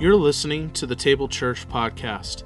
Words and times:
You're 0.00 0.16
listening 0.16 0.70
to 0.70 0.86
the 0.86 0.96
Table 0.96 1.28
Church 1.28 1.68
podcast. 1.68 2.44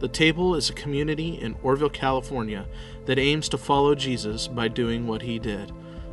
The 0.00 0.08
Table 0.08 0.56
is 0.56 0.70
a 0.70 0.72
community 0.72 1.40
in 1.40 1.54
Oroville, 1.62 1.88
California 1.88 2.66
that 3.04 3.16
aims 3.16 3.48
to 3.50 3.58
follow 3.58 3.94
Jesus 3.94 4.48
by 4.48 4.66
doing 4.66 5.06
what 5.06 5.22
he 5.22 5.38
did 5.38 5.70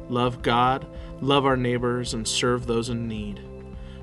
love 0.07 0.43
God, 0.43 0.85
love 1.19 1.47
our 1.47 1.57
neighbors, 1.57 2.13
and 2.13 2.27
serve 2.27 2.67
those 2.67 2.89
in 2.89 3.07
need. 3.07 3.41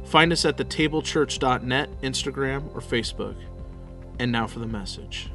Find 0.02 0.32
us 0.32 0.44
at 0.44 0.56
thetablechurch.net, 0.56 2.00
Instagram, 2.00 2.74
or 2.74 2.80
Facebook. 2.80 3.36
And 4.18 4.32
now 4.32 4.48
for 4.48 4.58
the 4.58 4.66
message. 4.66 5.30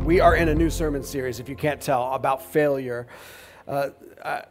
We 0.00 0.18
are 0.18 0.34
in 0.34 0.48
a 0.48 0.54
new 0.54 0.68
sermon 0.68 1.04
series, 1.04 1.38
if 1.38 1.48
you 1.48 1.54
can't 1.54 1.80
tell, 1.80 2.12
about 2.12 2.44
failure. 2.44 3.06
Uh, 3.68 3.90
I, 4.24 4.46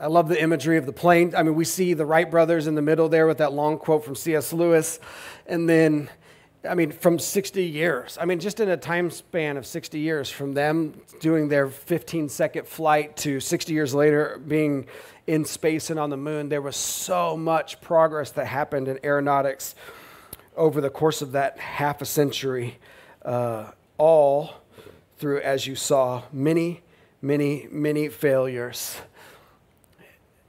I 0.00 0.08
love 0.08 0.28
the 0.28 0.40
imagery 0.42 0.76
of 0.76 0.86
the 0.86 0.92
plane. 0.92 1.34
I 1.36 1.44
mean, 1.44 1.54
we 1.54 1.64
see 1.64 1.94
the 1.94 2.04
Wright 2.04 2.28
brothers 2.28 2.66
in 2.66 2.74
the 2.74 2.82
middle 2.82 3.08
there 3.08 3.28
with 3.28 3.38
that 3.38 3.52
long 3.52 3.78
quote 3.78 4.04
from 4.04 4.16
C.S. 4.16 4.52
Lewis. 4.52 4.98
And 5.46 5.68
then, 5.68 6.10
I 6.68 6.74
mean, 6.74 6.90
from 6.90 7.20
60 7.20 7.62
years. 7.62 8.18
I 8.20 8.24
mean, 8.24 8.40
just 8.40 8.58
in 8.58 8.68
a 8.68 8.76
time 8.76 9.08
span 9.12 9.56
of 9.56 9.66
60 9.66 10.00
years, 10.00 10.28
from 10.28 10.52
them 10.52 11.00
doing 11.20 11.48
their 11.48 11.68
15 11.68 12.28
second 12.28 12.66
flight 12.66 13.16
to 13.18 13.38
60 13.38 13.72
years 13.72 13.94
later 13.94 14.40
being 14.48 14.86
in 15.28 15.44
space 15.44 15.90
and 15.90 16.00
on 16.00 16.10
the 16.10 16.16
moon, 16.16 16.48
there 16.48 16.62
was 16.62 16.76
so 16.76 17.36
much 17.36 17.80
progress 17.80 18.32
that 18.32 18.46
happened 18.46 18.88
in 18.88 18.98
aeronautics 19.04 19.76
over 20.56 20.80
the 20.80 20.90
course 20.90 21.22
of 21.22 21.32
that 21.32 21.58
half 21.58 22.02
a 22.02 22.04
century, 22.04 22.78
uh, 23.24 23.70
all 23.96 24.54
through, 25.18 25.40
as 25.40 25.68
you 25.68 25.76
saw, 25.76 26.22
many, 26.32 26.82
many, 27.22 27.68
many 27.70 28.08
failures. 28.08 29.00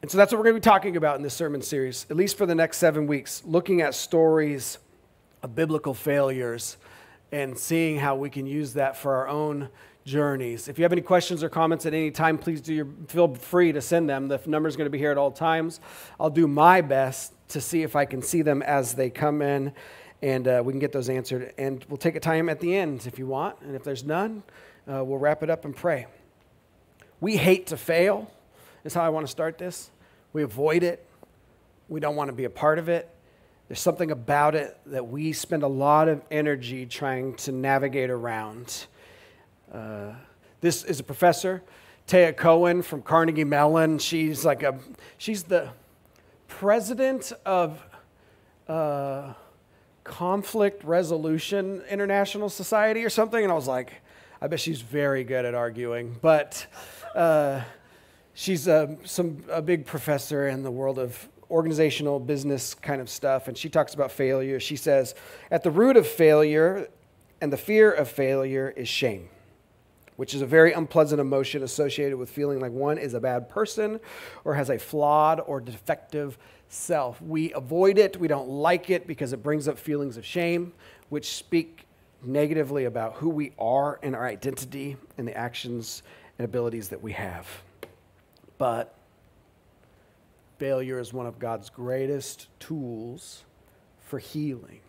And 0.05 0.12
so 0.12 0.20
that's 0.20 0.32
what 0.32 0.38
we're 0.38 0.52
going 0.52 0.62
to 0.62 0.62
be 0.62 0.72
talking 0.72 0.98
about 0.98 1.16
in 1.16 1.23
this 1.23 1.34
sermon 1.34 1.64
series, 1.64 2.05
at 2.12 2.16
least 2.16 2.38
for 2.38 2.46
the 2.46 2.54
next 2.54 2.77
seven 2.77 3.08
weeks, 3.08 3.41
looking 3.44 3.82
at 3.82 3.96
stories 3.96 4.77
of 5.41 5.55
biblical 5.55 5.96
failures 5.96 6.77
and 7.32 7.57
seeing 7.57 7.98
how 7.98 8.16
we 8.16 8.29
can 8.29 8.46
use 8.46 8.74
that 8.74 8.96
for 8.96 9.16
our 9.16 9.27
own 9.27 9.68
journeys. 10.05 10.68
If 10.68 10.77
you 10.77 10.84
have 10.84 10.91
any 10.91 11.02
questions 11.02 11.41
or 11.41 11.49
comments 11.49 11.88
at 11.88 11.96
any 11.96 12.12
time, 12.12 12.38
please 12.38 12.62
do 12.62 12.71
your, 12.71 12.88
feel 13.07 13.34
free 13.34 13.71
to 13.71 13.82
send 13.82 14.07
them. 14.07 14.27
The 14.27 14.40
number 14.46 14.70
is 14.70 14.76
going 14.76 14.85
to 14.85 14.91
be 14.91 14.99
here 14.99 15.10
at 15.10 15.18
all 15.18 15.32
times. 15.32 15.79
I'll 16.20 16.29
do 16.29 16.48
my 16.48 16.82
best 16.82 17.34
to 17.48 17.60
see 17.60 17.82
if 17.82 17.96
I 17.96 18.05
can 18.05 18.22
see 18.22 18.44
them 18.44 18.62
as 18.62 18.94
they 18.94 19.10
come 19.10 19.41
in, 19.41 19.74
and 20.22 20.48
uh, 20.48 20.62
we 20.63 20.72
can 20.72 20.79
get 20.79 20.91
those 20.91 21.10
answered. 21.10 21.51
And 21.57 21.84
we'll 21.90 21.98
take 21.98 22.16
a 22.16 22.20
time 22.20 22.48
at 22.48 22.60
the 22.60 22.76
end 22.76 23.07
if 23.07 23.18
you 23.18 23.26
want, 23.26 23.60
and 23.62 23.76
if 23.76 23.84
there's 23.84 24.04
none, 24.04 24.44
uh, 24.88 25.04
we'll 25.04 25.18
wrap 25.18 25.41
it 25.41 25.49
up 25.49 25.66
and 25.66 25.76
pray. 25.76 26.05
We 27.20 27.38
hate 27.38 27.66
to 27.66 27.76
fail. 27.76 28.29
Is 28.84 28.94
how 28.94 29.01
I 29.01 29.10
want 29.10 29.26
to 29.26 29.32
start 29.32 29.57
this. 29.57 29.90
We 30.36 30.44
avoid 30.44 30.84
it. 30.84 31.08
We 31.88 32.02
don't 32.02 32.18
want 32.18 32.28
to 32.28 32.36
be 32.36 32.44
a 32.44 32.50
part 32.50 32.78
of 32.78 32.90
it. 32.90 33.10
There's 33.70 33.80
something 33.80 34.12
about 34.12 34.54
it 34.54 34.78
that 34.88 35.08
we 35.08 35.32
spend 35.32 35.64
a 35.64 35.68
lot 35.70 36.10
of 36.10 36.22
energy 36.30 36.86
trying 36.86 37.36
to 37.36 37.54
navigate 37.54 38.10
around. 38.10 38.88
Uh, 39.72 40.12
this 40.60 40.84
is 40.84 41.00
a 41.00 41.04
professor, 41.04 41.63
Taya 42.06 42.36
Cohen 42.36 42.82
from 42.82 43.02
Carnegie 43.02 43.46
Mellon. 43.46 43.98
She's 43.98 44.44
like 44.44 44.62
a, 44.62 44.78
she's 45.18 45.44
the 45.44 45.70
president 46.50 47.32
of 47.46 47.82
uh, 48.68 49.36
Conflict 50.04 50.84
Resolution 50.84 51.82
International 51.90 52.50
Society 52.50 53.06
or 53.06 53.10
something. 53.10 53.41
And 53.41 53.54
I 53.54 53.56
was 53.56 53.68
like, 53.68 54.02
I 54.41 54.48
bet 54.48 54.60
she's 54.60 54.82
very 54.82 55.24
good 55.24 55.46
at 55.46 55.56
arguing. 55.56 56.18
But 56.22 56.68
uh, 57.16 57.62
she's 58.36 58.68
a, 58.68 58.96
some, 59.04 59.44
a 59.50 59.62
big 59.62 59.88
professor 59.88 60.48
in 60.48 60.62
the 60.62 60.70
world 60.70 61.00
of 61.00 61.28
organizational 61.50 62.20
business 62.20 62.76
kind 62.76 63.02
of 63.02 63.10
stuff, 63.10 63.48
and 63.48 63.58
she 63.58 63.70
talks 63.70 63.96
about 63.96 64.12
failure. 64.12 64.59
She 64.59 64.75
says, 64.75 65.16
At 65.50 65.64
the 65.64 65.72
root 65.72 65.97
of 65.97 66.06
failure 66.06 66.88
and 67.41 67.52
the 67.52 67.58
fear 67.58 67.91
of 67.91 68.08
failure 68.08 68.74
is 68.75 68.88
shame, 68.88 69.30
which 70.16 70.36
is 70.36 70.41
a 70.41 70.45
very 70.45 70.74
unpleasant 70.74 71.19
emotion 71.19 71.63
associated 71.63 72.18
with 72.18 72.29
feeling 72.29 72.59
like 72.59 72.72
one 72.72 72.97
is 72.97 73.13
a 73.13 73.19
bad 73.19 73.50
person 73.50 74.00
or 74.44 74.53
has 74.53 74.69
a 74.69 74.78
flawed 74.78 75.40
or 75.40 75.59
defective 75.59 76.38
self. 76.68 77.22
We 77.22 77.53
avoid 77.53 77.97
it, 77.97 78.19
we 78.19 78.28
don't 78.28 78.50
like 78.50 78.90
it 78.90 79.07
because 79.07 79.34
it 79.34 79.41
brings 79.41 79.68
up 79.68 79.78
feelings 79.78 80.18
of 80.18 80.25
shame, 80.25 80.74
which 81.09 81.35
speak 81.35 81.85
negatively 82.24 82.85
about 82.85 83.13
who 83.16 83.29
we 83.29 83.53
are 83.59 84.00
and 84.01 84.16
our 84.16 84.25
identity 84.25 84.97
and 85.18 85.28
the 85.28 85.38
actions 85.38 86.01
and 86.40 86.45
abilities 86.45 86.90
that 86.90 87.01
we 87.01 87.12
have. 87.12 87.47
But 88.57 88.93
failure 90.57 90.99
is 90.99 91.13
one 91.13 91.25
of 91.25 91.39
God's 91.39 91.69
greatest 91.69 92.47
tools 92.59 93.43
for 94.05 94.19
healing, 94.19 94.81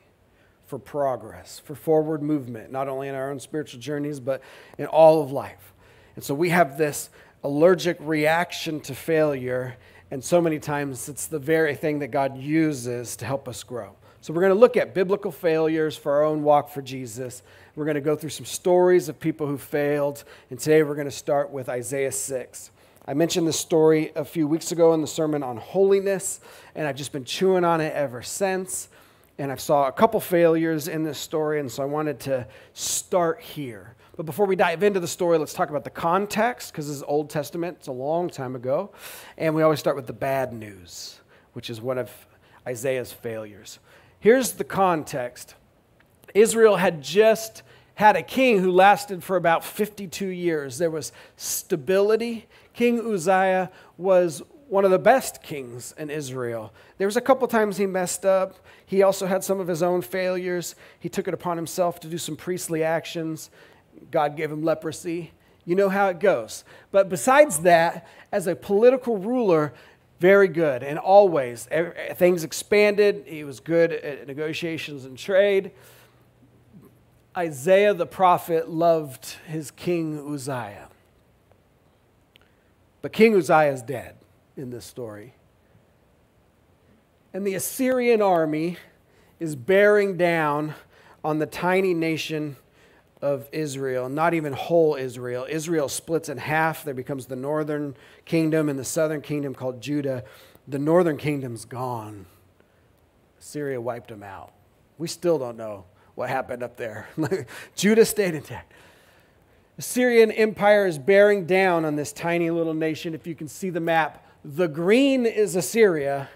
for 0.67 0.79
progress, 0.79 1.59
for 1.59 1.75
forward 1.75 2.23
movement, 2.23 2.71
not 2.71 2.89
only 2.89 3.09
in 3.09 3.15
our 3.15 3.31
own 3.31 3.41
spiritual 3.41 3.81
journeys, 3.81 4.21
but 4.21 4.43
in 4.79 4.87
all 4.87 5.23
of 5.23 5.33
life. 5.33 5.73
And 6.15 6.25
so 6.25 6.35
we 6.35 6.51
have 6.51 6.79
this 6.79 7.11
allergic 7.43 7.97
reaction 8.01 8.81
to 8.81 8.95
failure, 8.95 9.77
and 10.11 10.23
so 10.23 10.41
many 10.41 10.59
times 10.59 11.09
it's 11.09 11.27
the 11.27 11.39
very 11.39 11.75
thing 11.75 12.01
that 12.01 12.09
God 12.09 12.39
uses 12.39 13.17
to 13.17 13.25
help 13.25 13.49
us 13.49 13.63
grow. 13.63 13.97
So 14.21 14.33
we're 14.33 14.41
going 14.41 14.55
to 14.55 14.59
look 14.59 14.77
at 14.77 14.95
biblical 14.95 15.31
failures 15.31 15.97
for 15.97 16.13
our 16.13 16.25
own 16.25 16.43
walk 16.43 16.71
for 16.71 16.83
Jesus. 16.83 17.43
We're 17.77 17.85
going 17.85 17.97
to 17.97 18.01
go 18.01 18.17
through 18.17 18.31
some 18.31 18.47
stories 18.47 19.09
of 19.09 19.21
people 19.21 19.47
who 19.47 19.59
failed, 19.59 20.25
and 20.51 20.59
today 20.59 20.83
we're 20.83 20.95
going 20.97 21.07
to 21.07 21.13
start 21.13 21.51
with 21.51 21.69
Isaiah 21.69 22.13
6. 22.13 22.71
I 23.09 23.15
mentioned 23.15 23.47
this 23.47 23.59
story 23.59 24.11
a 24.17 24.25
few 24.25 24.49
weeks 24.49 24.73
ago 24.73 24.93
in 24.93 25.01
the 25.01 25.07
sermon 25.07 25.45
on 25.45 25.59
holiness, 25.59 26.41
and 26.75 26.89
I've 26.89 26.97
just 26.97 27.13
been 27.13 27.25
chewing 27.25 27.65
on 27.65 27.81
it 27.81 27.93
ever 27.95 28.21
since. 28.21 28.89
And 29.39 29.53
I 29.53 29.55
saw 29.55 29.87
a 29.87 29.93
couple 29.93 30.19
failures 30.19 30.89
in 30.89 31.05
this 31.05 31.17
story, 31.17 31.61
and 31.61 31.71
so 31.71 31.85
I 31.85 31.87
wanted 31.87 32.19
to 32.21 32.49
start 32.73 33.41
here. 33.41 33.95
But 34.17 34.27
before 34.27 34.47
we 34.47 34.57
dive 34.57 34.83
into 34.83 34.99
the 34.99 35.07
story, 35.07 35.39
let's 35.39 35.53
talk 35.53 35.71
about 35.71 35.85
the 35.85 35.91
context, 35.91 36.73
because 36.73 36.89
this 36.89 36.97
is 36.97 37.05
Old 37.05 37.31
Testament, 37.31 37.77
it's 37.79 37.87
a 37.87 37.93
long 37.93 38.29
time 38.29 38.57
ago. 38.57 38.91
And 39.39 39.55
we 39.55 39.63
always 39.63 39.79
start 39.79 39.95
with 39.95 40.09
the 40.09 40.13
bad 40.13 40.53
news, 40.53 41.21
which 41.53 41.71
is 41.71 41.81
one 41.81 41.99
of 41.99 42.11
Isaiah's 42.67 43.13
failures. 43.13 43.79
Here's 44.19 44.53
the 44.53 44.65
context 44.65 45.55
Israel 46.35 46.75
had 46.75 47.05
just 47.05 47.63
had 47.95 48.15
a 48.15 48.23
king 48.23 48.59
who 48.59 48.71
lasted 48.71 49.25
for 49.25 49.37
about 49.37 49.65
52 49.65 50.27
years. 50.27 50.77
There 50.77 50.91
was 50.91 51.13
stability. 51.37 52.47
King 52.77 53.01
Uzziah 53.01 53.71
was 53.97 54.43
one 54.69 54.85
of 54.85 54.91
the 54.91 54.99
best 54.99 55.43
kings 55.43 55.95
in 55.97 56.11
Israel. 56.11 56.75
There 56.99 57.07
was 57.07 57.17
a 57.17 57.23
couple 57.23 57.49
times 57.49 57.79
he 57.79 57.87
messed 57.87 58.27
up. 58.27 58.55
He 58.85 59.03
also 59.03 59.27
had 59.27 59.43
some 59.43 59.61
of 59.61 59.67
his 59.67 59.83
own 59.83 60.03
failures. 60.03 60.75
He 61.01 61.09
took 61.09 61.27
it 61.27 61.33
upon 61.33 61.57
himself 61.57 62.01
to 62.01 62.09
do 62.09 62.19
some 62.19 62.37
priestly 62.37 62.85
actions. 62.85 63.49
God 64.11 64.37
gave 64.37 64.53
him 64.53 64.63
leprosy. 64.63 65.33
You 65.65 65.75
know 65.75 65.89
how 65.89 66.09
it 66.09 66.21
goes. 66.21 66.65
But 66.93 67.09
besides 67.09 67.61
that, 67.61 68.07
as 68.31 68.47
a 68.47 68.55
political 68.55 69.17
ruler, 69.17 69.73
very 70.21 70.49
good. 70.49 70.83
And 70.83 70.99
always, 70.99 71.67
things 72.17 72.45
expanded. 72.45 73.25
He 73.27 73.43
was 73.43 73.59
good 73.59 73.91
at 73.91 74.27
negotiations 74.27 75.07
and 75.07 75.17
trade. 75.17 75.71
Isaiah 77.35 77.95
the 77.95 78.07
prophet 78.07 78.69
loved 78.69 79.37
his 79.47 79.71
king 79.71 80.23
Uzziah. 80.31 80.89
But 83.07 83.13
King 83.13 83.37
Uzziah 83.37 83.73
is 83.73 83.83
dead 83.83 84.17
in 84.57 84.71
this 84.71 84.85
story. 84.85 85.33
And 87.33 87.47
the 87.47 87.55
Assyrian 87.55 88.21
army 88.21 88.79
is 89.39 89.55
bearing 89.55 90.17
down 90.17 90.75
on 91.23 91.39
the 91.39 91.47
tiny 91.47 91.95
nation 91.95 92.57
of 93.23 93.49
Israel, 93.53 94.09
not 94.09 94.35
even 94.35 94.53
whole 94.53 94.97
Israel. 94.97 95.47
Israel 95.49 95.89
splits 95.89 96.29
in 96.29 96.39
half. 96.39 96.83
There 96.83 96.95
becomes 96.95 97.27
the 97.27 97.37
northern 97.37 97.95
kingdom 98.25 98.69
and 98.69 98.77
the 98.77 98.85
southern 98.85 99.21
kingdom 99.21 99.55
called 99.55 99.81
Judah. 99.81 100.25
The 100.67 100.81
northern 100.81 101.17
kingdom's 101.17 101.65
gone. 101.65 102.27
Assyria 103.39 103.81
wiped 103.81 104.09
them 104.09 104.25
out. 104.25 104.53
We 104.99 105.07
still 105.07 105.39
don't 105.39 105.57
know 105.57 105.85
what 106.17 106.29
happened 106.29 106.65
up 106.65 106.77
there. 106.77 107.07
Judah 107.77 108.05
stayed 108.05 108.35
intact. 108.35 108.73
The 109.77 109.81
Assyrian 109.81 110.33
Empire 110.33 110.87
is 110.87 110.99
bearing 110.99 111.45
down 111.45 111.85
on 111.85 111.97
this 111.97 112.11
tiny 112.11 112.51
little 112.51 112.73
nation. 112.73 113.13
If 113.13 113.27
you 113.27 113.35
can 113.35 113.47
see 113.47 113.69
the 113.69 113.79
map, 113.79 114.27
the 114.43 114.69
green 114.69 115.27
is 115.27 115.55
Assyria 115.55 116.31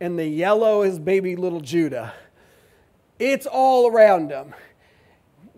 and 0.00 0.18
the 0.18 0.26
yellow 0.26 0.80
is 0.80 0.98
baby 0.98 1.36
little 1.36 1.60
Judah. 1.60 2.14
It's 3.18 3.44
all 3.44 3.86
around 3.86 4.30
them. 4.30 4.54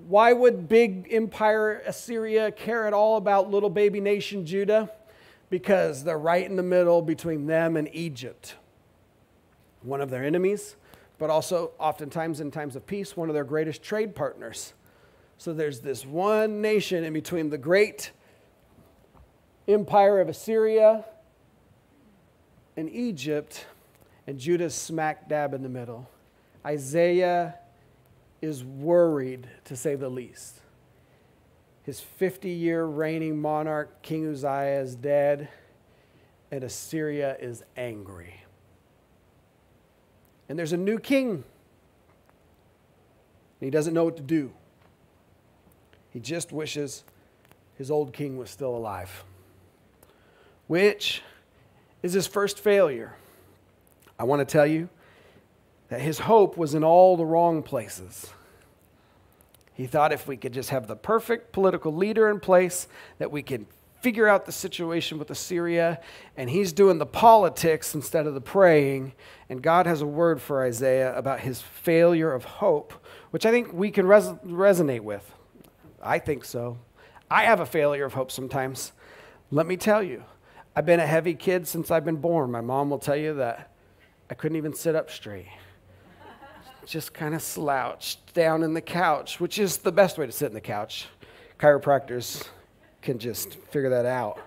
Why 0.08 0.32
would 0.32 0.68
big 0.68 1.06
empire 1.12 1.80
Assyria 1.86 2.50
care 2.50 2.88
at 2.88 2.92
all 2.92 3.16
about 3.16 3.48
little 3.48 3.70
baby 3.70 4.00
nation 4.00 4.44
Judah? 4.44 4.90
Because 5.48 6.02
they're 6.02 6.18
right 6.18 6.44
in 6.44 6.56
the 6.56 6.64
middle 6.64 7.02
between 7.02 7.46
them 7.46 7.76
and 7.76 7.88
Egypt, 7.94 8.56
one 9.82 10.00
of 10.00 10.10
their 10.10 10.24
enemies, 10.24 10.74
but 11.18 11.30
also 11.30 11.70
oftentimes 11.78 12.40
in 12.40 12.50
times 12.50 12.74
of 12.74 12.84
peace, 12.84 13.16
one 13.16 13.28
of 13.28 13.34
their 13.34 13.44
greatest 13.44 13.80
trade 13.80 14.16
partners. 14.16 14.72
So 15.38 15.52
there's 15.52 15.80
this 15.80 16.04
one 16.04 16.60
nation 16.60 17.04
in 17.04 17.12
between 17.12 17.48
the 17.48 17.58
great 17.58 18.10
empire 19.68 20.20
of 20.20 20.28
Assyria 20.28 21.04
and 22.76 22.90
Egypt, 22.90 23.64
and 24.26 24.38
Judah's 24.38 24.74
smack 24.74 25.28
dab 25.28 25.54
in 25.54 25.62
the 25.62 25.68
middle. 25.68 26.08
Isaiah 26.66 27.54
is 28.42 28.62
worried, 28.62 29.48
to 29.64 29.76
say 29.76 29.94
the 29.94 30.08
least. 30.08 30.60
His 31.84 32.00
50 32.00 32.50
year 32.50 32.84
reigning 32.84 33.40
monarch, 33.40 34.02
King 34.02 34.28
Uzziah, 34.28 34.80
is 34.80 34.94
dead, 34.94 35.48
and 36.50 36.64
Assyria 36.64 37.36
is 37.40 37.62
angry. 37.76 38.42
And 40.48 40.58
there's 40.58 40.72
a 40.72 40.76
new 40.76 40.98
king, 40.98 41.30
and 41.30 41.44
he 43.60 43.70
doesn't 43.70 43.94
know 43.94 44.04
what 44.04 44.16
to 44.16 44.22
do. 44.22 44.52
He 46.18 46.22
just 46.22 46.50
wishes 46.50 47.04
his 47.76 47.92
old 47.92 48.12
king 48.12 48.38
was 48.38 48.50
still 48.50 48.74
alive, 48.76 49.22
which 50.66 51.22
is 52.02 52.12
his 52.12 52.26
first 52.26 52.58
failure. 52.58 53.14
I 54.18 54.24
want 54.24 54.40
to 54.40 54.52
tell 54.52 54.66
you 54.66 54.88
that 55.90 56.00
his 56.00 56.18
hope 56.18 56.56
was 56.56 56.74
in 56.74 56.82
all 56.82 57.16
the 57.16 57.24
wrong 57.24 57.62
places. 57.62 58.32
He 59.74 59.86
thought 59.86 60.12
if 60.12 60.26
we 60.26 60.36
could 60.36 60.52
just 60.52 60.70
have 60.70 60.88
the 60.88 60.96
perfect 60.96 61.52
political 61.52 61.94
leader 61.94 62.28
in 62.28 62.40
place, 62.40 62.88
that 63.18 63.30
we 63.30 63.44
could 63.44 63.66
figure 64.00 64.26
out 64.26 64.44
the 64.44 64.50
situation 64.50 65.20
with 65.20 65.30
Assyria, 65.30 66.00
and 66.36 66.50
he's 66.50 66.72
doing 66.72 66.98
the 66.98 67.06
politics 67.06 67.94
instead 67.94 68.26
of 68.26 68.34
the 68.34 68.40
praying. 68.40 69.12
And 69.48 69.62
God 69.62 69.86
has 69.86 70.02
a 70.02 70.06
word 70.06 70.42
for 70.42 70.64
Isaiah 70.64 71.16
about 71.16 71.38
his 71.38 71.60
failure 71.60 72.32
of 72.32 72.44
hope, 72.44 72.92
which 73.30 73.46
I 73.46 73.52
think 73.52 73.72
we 73.72 73.92
can 73.92 74.04
res- 74.04 74.32
resonate 74.44 75.02
with. 75.02 75.32
I 76.08 76.18
think 76.18 76.46
so. 76.46 76.78
I 77.30 77.44
have 77.44 77.60
a 77.60 77.66
failure 77.66 78.06
of 78.06 78.14
hope 78.14 78.30
sometimes. 78.30 78.92
Let 79.50 79.66
me 79.66 79.76
tell 79.76 80.02
you, 80.02 80.24
I've 80.74 80.86
been 80.86 81.00
a 81.00 81.06
heavy 81.06 81.34
kid 81.34 81.68
since 81.68 81.90
I've 81.90 82.06
been 82.06 82.16
born. 82.16 82.50
My 82.50 82.62
mom 82.62 82.88
will 82.88 82.98
tell 82.98 83.14
you 83.14 83.34
that 83.34 83.70
I 84.30 84.34
couldn't 84.34 84.56
even 84.56 84.72
sit 84.72 84.94
up 84.94 85.10
straight. 85.10 85.48
Just 86.86 87.12
kind 87.12 87.34
of 87.34 87.42
slouched 87.42 88.32
down 88.32 88.62
in 88.62 88.72
the 88.72 88.80
couch, 88.80 89.38
which 89.38 89.58
is 89.58 89.76
the 89.76 89.92
best 89.92 90.16
way 90.16 90.24
to 90.24 90.32
sit 90.32 90.46
in 90.46 90.54
the 90.54 90.62
couch. 90.62 91.08
Chiropractors 91.58 92.48
can 93.02 93.18
just 93.18 93.56
figure 93.70 93.90
that 93.90 94.06
out. 94.06 94.40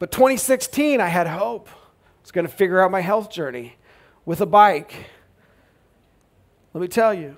But 0.00 0.10
2016, 0.10 1.00
I 1.00 1.06
had 1.06 1.28
hope. 1.28 1.68
I 1.68 2.22
was 2.22 2.32
going 2.32 2.48
to 2.48 2.52
figure 2.52 2.80
out 2.80 2.90
my 2.90 3.00
health 3.00 3.30
journey 3.30 3.76
with 4.24 4.40
a 4.40 4.46
bike. 4.46 4.92
Let 6.72 6.80
me 6.80 6.88
tell 6.88 7.14
you, 7.14 7.36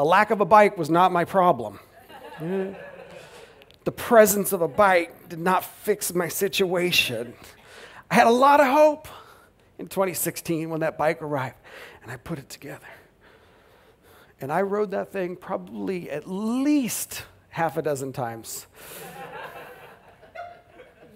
a 0.00 0.04
lack 0.04 0.30
of 0.30 0.40
a 0.40 0.46
bike 0.46 0.78
was 0.78 0.88
not 0.88 1.12
my 1.12 1.26
problem. 1.26 1.78
the 2.40 3.92
presence 3.94 4.50
of 4.50 4.62
a 4.62 4.68
bike 4.68 5.28
did 5.28 5.38
not 5.38 5.62
fix 5.62 6.14
my 6.14 6.26
situation. 6.26 7.34
I 8.10 8.14
had 8.14 8.26
a 8.26 8.30
lot 8.30 8.60
of 8.60 8.68
hope 8.68 9.08
in 9.78 9.88
2016 9.88 10.70
when 10.70 10.80
that 10.80 10.96
bike 10.96 11.20
arrived, 11.20 11.56
and 12.02 12.10
I 12.10 12.16
put 12.16 12.38
it 12.38 12.48
together. 12.48 12.86
And 14.40 14.50
I 14.50 14.62
rode 14.62 14.92
that 14.92 15.12
thing 15.12 15.36
probably 15.36 16.10
at 16.10 16.26
least 16.26 17.24
half 17.50 17.76
a 17.76 17.82
dozen 17.82 18.14
times. 18.14 18.68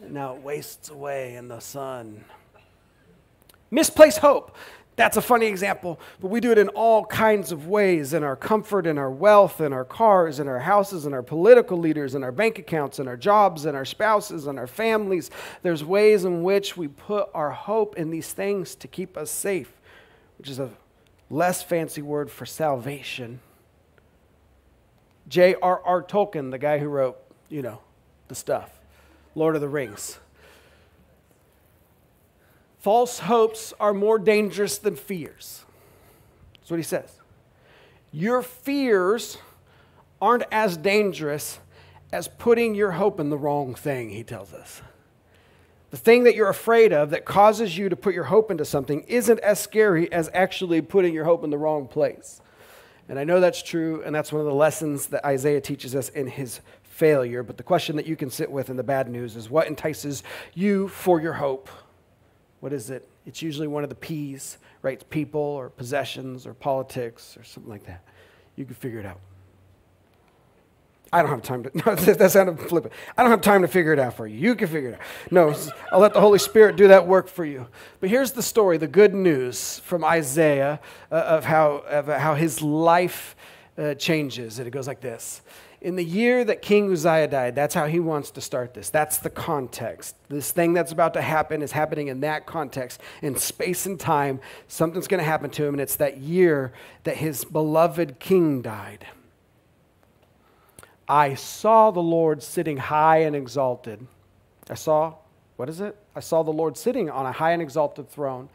now 0.07 0.35
it 0.35 0.43
wastes 0.43 0.91
away 0.91 1.37
in 1.37 1.49
the 1.49 1.61
sun. 1.61 2.23
Misplaced 3.71 4.19
hope. 4.19 4.55
That's 4.97 5.17
a 5.17 5.23
funny 5.23 5.47
example, 5.47 5.99
but 6.21 6.29
we 6.29 6.41
do 6.41 6.53
it 6.53 6.59
in 6.59 6.69
all 6.69 7.05
kinds 7.07 7.51
of 7.51 7.67
ways 7.67 8.15
in 8.15 8.23
our 8.23 8.37
comfort, 8.37 8.87
in 8.87 8.97
our 8.97 9.11
wealth, 9.11 9.61
in 9.61 9.73
our 9.73 9.85
cars, 9.85 10.39
in 10.39 10.47
our 10.47 10.61
houses, 10.61 11.05
in 11.05 11.13
our 11.13 11.23
political 11.23 11.77
leaders, 11.77 12.15
in 12.15 12.23
our 12.23 12.31
bank 12.31 12.61
accounts, 12.61 13.01
in 13.01 13.09
our 13.09 13.17
jobs, 13.17 13.67
in 13.67 13.75
our 13.75 13.85
spouses, 13.85 14.47
in 14.47 14.57
our 14.57 14.69
families. 14.69 15.33
There's 15.63 15.85
ways 15.85 16.25
in 16.25 16.45
which 16.45 16.77
we 16.77 16.87
put 16.87 17.29
our 17.35 17.51
hope 17.51 17.97
in 17.97 18.11
these 18.11 18.33
things 18.33 18.77
to 18.77 18.87
keep 18.87 19.17
us 19.17 19.33
safe, 19.33 19.73
which 20.39 20.49
is 20.49 20.61
a 20.61 20.71
less 21.29 21.61
fancy 21.61 22.03
word 22.03 22.31
for 22.31 22.47
salvation. 22.47 23.41
J.R.R. 25.27 26.03
Tolkien, 26.05 26.53
the 26.53 26.59
guy 26.59 26.79
who 26.79 26.87
wrote, 26.87 27.19
you 27.49 27.63
know, 27.63 27.81
the 28.29 28.37
stuff, 28.37 28.71
Lord 29.35 29.57
of 29.57 29.61
the 29.61 29.69
Rings. 29.69 30.21
False 32.85 33.21
hopes 33.21 33.73
are 33.81 33.95
more 33.95 34.19
dangerous 34.19 34.77
than 34.77 34.95
fears. 34.95 35.65
That's 36.53 36.71
what 36.71 36.77
he 36.77 36.83
says. 36.83 37.19
Your 38.13 38.43
fears 38.43 39.39
aren't 40.21 40.45
as 40.53 40.77
dangerous 40.77 41.61
as 42.13 42.29
putting 42.29 42.75
your 42.75 42.91
hope 42.91 43.19
in 43.21 43.31
the 43.31 43.39
wrong 43.39 43.75
thing, 43.75 44.11
he 44.11 44.23
tells 44.23 44.53
us. 44.53 44.83
The 45.93 45.97
thing 45.97 46.25
that 46.25 46.35
you're 46.35 46.51
afraid 46.51 46.93
of 46.93 47.09
that 47.09 47.25
causes 47.25 47.79
you 47.79 47.89
to 47.89 47.97
put 47.97 48.15
your 48.15 48.25
hope 48.25 48.51
into 48.51 48.67
something 48.67 49.01
isn't 49.09 49.41
as 49.41 49.59
scary 49.59 50.13
as 50.13 50.29
actually 50.35 50.83
putting 50.83 51.15
your 51.15 51.25
hope 51.25 51.43
in 51.43 51.49
the 51.49 51.57
wrong 51.57 51.89
place. 51.89 52.43
And 53.09 53.19
I 53.19 53.25
know 53.25 53.41
that's 53.41 53.63
true, 53.63 54.03
and 54.05 54.15
that's 54.15 54.31
one 54.31 54.41
of 54.41 54.47
the 54.47 54.53
lessons 54.53 55.07
that 55.07 55.25
Isaiah 55.25 55.63
teaches 55.63 55.97
us 55.97 56.11
in 56.11 56.27
his 56.27 56.61
failure. 56.83 57.43
But 57.43 57.57
the 57.57 57.63
question 57.63 57.97
that 57.97 58.07
you 58.07 58.15
can 58.15 58.29
sit 58.29 58.53
with 58.53 58.69
in 58.69 58.77
the 58.77 58.83
bad 58.83 59.09
news 59.09 59.37
is 59.37 59.49
what 59.49 59.69
entices 59.69 60.23
you 60.53 60.89
for 60.89 61.19
your 61.19 61.33
hope? 61.33 61.71
What 62.65 62.73
is 62.73 62.89
it? 62.89 63.07
It's 63.27 63.43
usually 63.43 63.69
one 63.69 63.83
of 63.83 63.91
the 63.91 63.95
P's, 63.95 64.57
right? 64.81 64.95
It's 64.95 65.05
people 65.11 65.39
or 65.39 65.69
possessions 65.69 66.47
or 66.47 66.55
politics 66.55 67.37
or 67.37 67.45
something 67.45 67.71
like 67.71 67.85
that. 67.85 68.03
You 68.57 68.65
can 68.65 68.75
figure 68.75 69.01
it 69.01 69.05
out. 69.05 69.21
I 71.13 71.21
don't 71.21 71.31
have 71.31 71.43
time 71.43 71.65
to, 71.65 71.71
no, 71.87 71.95
that 71.95 72.31
sounded 72.31 72.59
flippant. 72.59 72.95
I 73.19 73.23
don't 73.23 73.31
have 73.31 73.43
time 73.43 73.61
to 73.61 73.69
figure 73.69 73.93
it 73.93 73.99
out 73.99 74.15
for 74.15 74.27
you. 74.27 74.39
You 74.39 74.55
can 74.55 74.69
figure 74.69 74.89
it 74.89 74.95
out. 74.95 75.01
No, 75.31 75.55
I'll 75.93 76.01
let 76.01 76.15
the 76.15 76.23
Holy 76.23 76.39
Spirit 76.39 76.77
do 76.77 76.89
that 76.89 77.07
work 77.07 77.29
for 77.29 77.45
you. 77.45 77.67
But 78.01 78.09
here's 78.09 78.33
the 78.33 78.43
story, 78.43 78.79
the 78.79 78.89
good 78.89 79.13
news 79.13 79.81
from 79.81 80.03
Isaiah 80.03 80.81
uh, 81.13 81.17
of, 81.17 81.45
how, 81.45 81.83
of 81.87 82.07
how 82.07 82.35
his 82.35 82.63
life 82.63 83.37
uh, 83.77 83.93
changes. 83.93 84.59
And 84.59 84.67
it 84.67 84.71
goes 84.71 84.87
like 84.87 85.03
this 85.03 85.43
in 85.85 85.97
the 85.97 86.05
year 86.05 86.43
that 86.45 86.63
King 86.63 86.91
Uzziah 86.91 87.29
died, 87.29 87.55
that's 87.55 87.75
how 87.75 87.87
he 87.87 88.01
wants 88.01 88.31
to 88.33 88.41
start 88.41 88.73
this. 88.73 88.89
That's 88.89 89.19
the 89.19 89.29
context. 89.29 90.17
This 90.31 90.51
thing 90.51 90.73
that's 90.73 90.93
about 90.93 91.13
to 91.13 91.21
happen 91.21 91.61
is 91.61 91.73
happening 91.73 92.09
in 92.09 92.21
that 92.21 92.47
context. 92.47 93.03
In 93.21 93.37
space 93.37 93.85
and 93.85 94.01
time, 94.01 94.41
something's 94.67 95.07
going 95.07 95.19
to 95.19 95.29
happen 95.29 95.51
to 95.51 95.65
him, 95.65 95.75
and 95.75 95.83
it's 95.83 95.97
that 95.97 96.17
year 96.17 96.73
that 97.05 97.19
his 97.19 97.45
beloved 97.45 98.19
king 98.19 98.63
died. 98.63 99.07
I 101.07 101.35
saw 101.35 101.91
the 101.91 102.01
Lord 102.01 102.43
sitting 102.43 102.79
high 102.79 103.19
and 103.19 103.37
exalted. 103.37 104.07
I 104.71 104.75
saw, 104.75 105.17
what 105.57 105.69
is 105.69 105.83
it? 105.83 105.99
I 106.17 106.21
saw 106.21 106.43
the 106.43 106.51
Lord 106.51 106.79
sitting 106.79 107.11
on 107.11 107.27
a 107.27 107.33
high 107.33 107.53
and 107.53 107.61
exalted 107.61 108.09
throne 108.09 108.49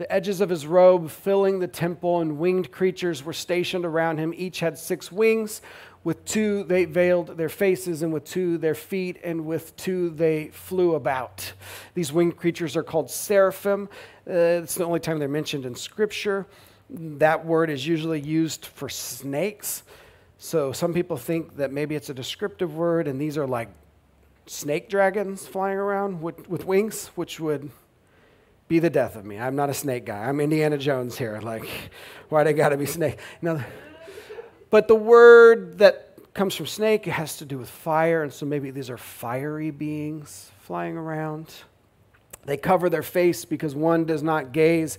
the 0.00 0.10
edges 0.10 0.40
of 0.40 0.48
his 0.48 0.66
robe 0.66 1.10
filling 1.10 1.58
the 1.58 1.68
temple, 1.68 2.22
and 2.22 2.38
winged 2.38 2.72
creatures 2.72 3.22
were 3.22 3.34
stationed 3.34 3.84
around 3.84 4.16
him. 4.16 4.32
Each 4.34 4.60
had 4.60 4.78
six 4.78 5.12
wings. 5.12 5.60
With 6.02 6.24
two, 6.24 6.64
they 6.64 6.86
veiled 6.86 7.36
their 7.36 7.50
faces, 7.50 8.00
and 8.00 8.10
with 8.12 8.24
two, 8.24 8.56
their 8.56 8.74
feet, 8.74 9.18
and 9.22 9.44
with 9.44 9.76
two, 9.76 10.10
they 10.10 10.48
flew 10.48 10.94
about. 10.94 11.52
These 11.94 12.10
winged 12.10 12.38
creatures 12.38 12.74
are 12.74 12.82
called 12.82 13.10
seraphim. 13.10 13.88
Uh, 14.26 14.62
it's 14.62 14.76
the 14.76 14.84
only 14.84 15.00
time 15.00 15.18
they're 15.18 15.28
mentioned 15.28 15.66
in 15.66 15.74
Scripture. 15.74 16.46
That 16.88 17.44
word 17.44 17.68
is 17.68 17.86
usually 17.86 18.20
used 18.20 18.64
for 18.64 18.88
snakes. 18.88 19.82
So 20.38 20.72
some 20.72 20.94
people 20.94 21.18
think 21.18 21.56
that 21.56 21.70
maybe 21.70 21.94
it's 21.94 22.08
a 22.08 22.14
descriptive 22.14 22.74
word, 22.74 23.06
and 23.06 23.20
these 23.20 23.36
are 23.36 23.46
like 23.46 23.68
snake 24.46 24.88
dragons 24.88 25.46
flying 25.46 25.76
around 25.76 26.22
with, 26.22 26.48
with 26.48 26.64
wings, 26.64 27.08
which 27.08 27.38
would 27.38 27.70
be 28.68 28.78
the 28.78 28.88
death 28.88 29.16
of 29.16 29.26
me. 29.26 29.38
I'm 29.38 29.54
not 29.54 29.68
a 29.68 29.74
snake 29.74 30.06
guy. 30.06 30.28
I'm 30.28 30.40
Indiana 30.40 30.78
Jones 30.78 31.18
here. 31.18 31.40
Like, 31.42 31.68
why 32.30 32.42
they 32.44 32.54
got 32.54 32.70
to 32.70 32.78
be 32.78 32.86
snake? 32.86 33.18
No. 33.42 33.62
But 34.70 34.86
the 34.86 34.94
word 34.94 35.78
that 35.78 36.10
comes 36.32 36.54
from 36.54 36.66
snake 36.66 37.06
has 37.06 37.36
to 37.38 37.44
do 37.44 37.58
with 37.58 37.68
fire, 37.68 38.22
and 38.22 38.32
so 38.32 38.46
maybe 38.46 38.70
these 38.70 38.88
are 38.88 38.96
fiery 38.96 39.72
beings 39.72 40.50
flying 40.60 40.96
around. 40.96 41.52
They 42.44 42.56
cover 42.56 42.88
their 42.88 43.02
face 43.02 43.44
because 43.44 43.74
one 43.74 44.04
does 44.04 44.22
not 44.22 44.52
gaze 44.52 44.98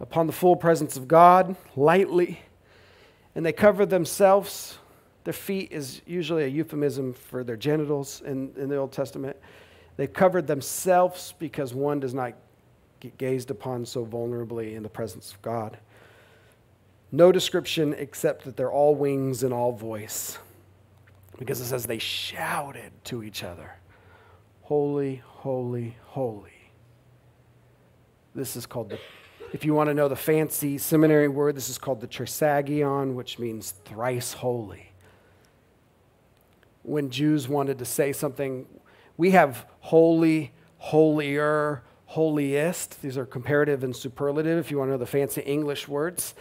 upon 0.00 0.26
the 0.26 0.32
full 0.32 0.54
presence 0.54 0.96
of 0.96 1.08
God 1.08 1.56
lightly, 1.76 2.40
and 3.34 3.44
they 3.44 3.52
cover 3.52 3.86
themselves. 3.86 4.78
Their 5.24 5.32
feet 5.32 5.72
is 5.72 6.02
usually 6.06 6.44
a 6.44 6.48
euphemism 6.48 7.14
for 7.14 7.42
their 7.42 7.56
genitals 7.56 8.22
in, 8.24 8.52
in 8.56 8.68
the 8.68 8.76
Old 8.76 8.92
Testament. 8.92 9.36
They 9.96 10.06
covered 10.06 10.46
themselves 10.46 11.34
because 11.38 11.74
one 11.74 12.00
does 12.00 12.14
not 12.14 12.34
get 13.00 13.16
gazed 13.18 13.50
upon 13.50 13.86
so 13.86 14.04
vulnerably 14.04 14.74
in 14.76 14.82
the 14.82 14.88
presence 14.88 15.32
of 15.32 15.42
God. 15.42 15.78
No 17.12 17.32
description 17.32 17.94
except 17.94 18.44
that 18.44 18.56
they're 18.56 18.70
all 18.70 18.94
wings 18.94 19.42
and 19.42 19.52
all 19.52 19.72
voice. 19.72 20.38
Because 21.38 21.60
it 21.60 21.66
says 21.66 21.86
they 21.86 21.98
shouted 21.98 22.92
to 23.04 23.22
each 23.22 23.42
other 23.42 23.76
Holy, 24.62 25.22
holy, 25.24 25.96
holy. 26.04 26.52
This 28.36 28.54
is 28.54 28.66
called 28.66 28.90
the, 28.90 29.00
if 29.52 29.64
you 29.64 29.74
want 29.74 29.88
to 29.88 29.94
know 29.94 30.06
the 30.06 30.14
fancy 30.14 30.78
seminary 30.78 31.26
word, 31.26 31.56
this 31.56 31.68
is 31.68 31.76
called 31.76 32.00
the 32.00 32.06
trisagion, 32.06 33.14
which 33.14 33.40
means 33.40 33.72
thrice 33.84 34.32
holy. 34.34 34.92
When 36.84 37.10
Jews 37.10 37.48
wanted 37.48 37.80
to 37.80 37.84
say 37.84 38.12
something, 38.12 38.66
we 39.16 39.32
have 39.32 39.66
holy, 39.80 40.52
holier, 40.78 41.82
holiest. 42.06 43.02
These 43.02 43.18
are 43.18 43.26
comparative 43.26 43.82
and 43.82 43.94
superlative 43.94 44.56
if 44.58 44.70
you 44.70 44.78
want 44.78 44.88
to 44.88 44.92
know 44.92 44.98
the 44.98 45.06
fancy 45.06 45.40
English 45.40 45.88
words. 45.88 46.34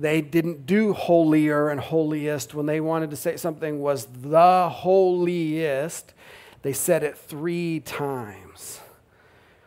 They 0.00 0.22
didn't 0.22 0.64
do 0.64 0.94
holier 0.94 1.68
and 1.68 1.78
holiest 1.78 2.54
when 2.54 2.64
they 2.64 2.80
wanted 2.80 3.10
to 3.10 3.16
say 3.16 3.36
something 3.36 3.80
was 3.80 4.06
the 4.06 4.70
holiest. 4.70 6.14
They 6.62 6.72
said 6.72 7.02
it 7.02 7.18
three 7.18 7.80
times. 7.80 8.80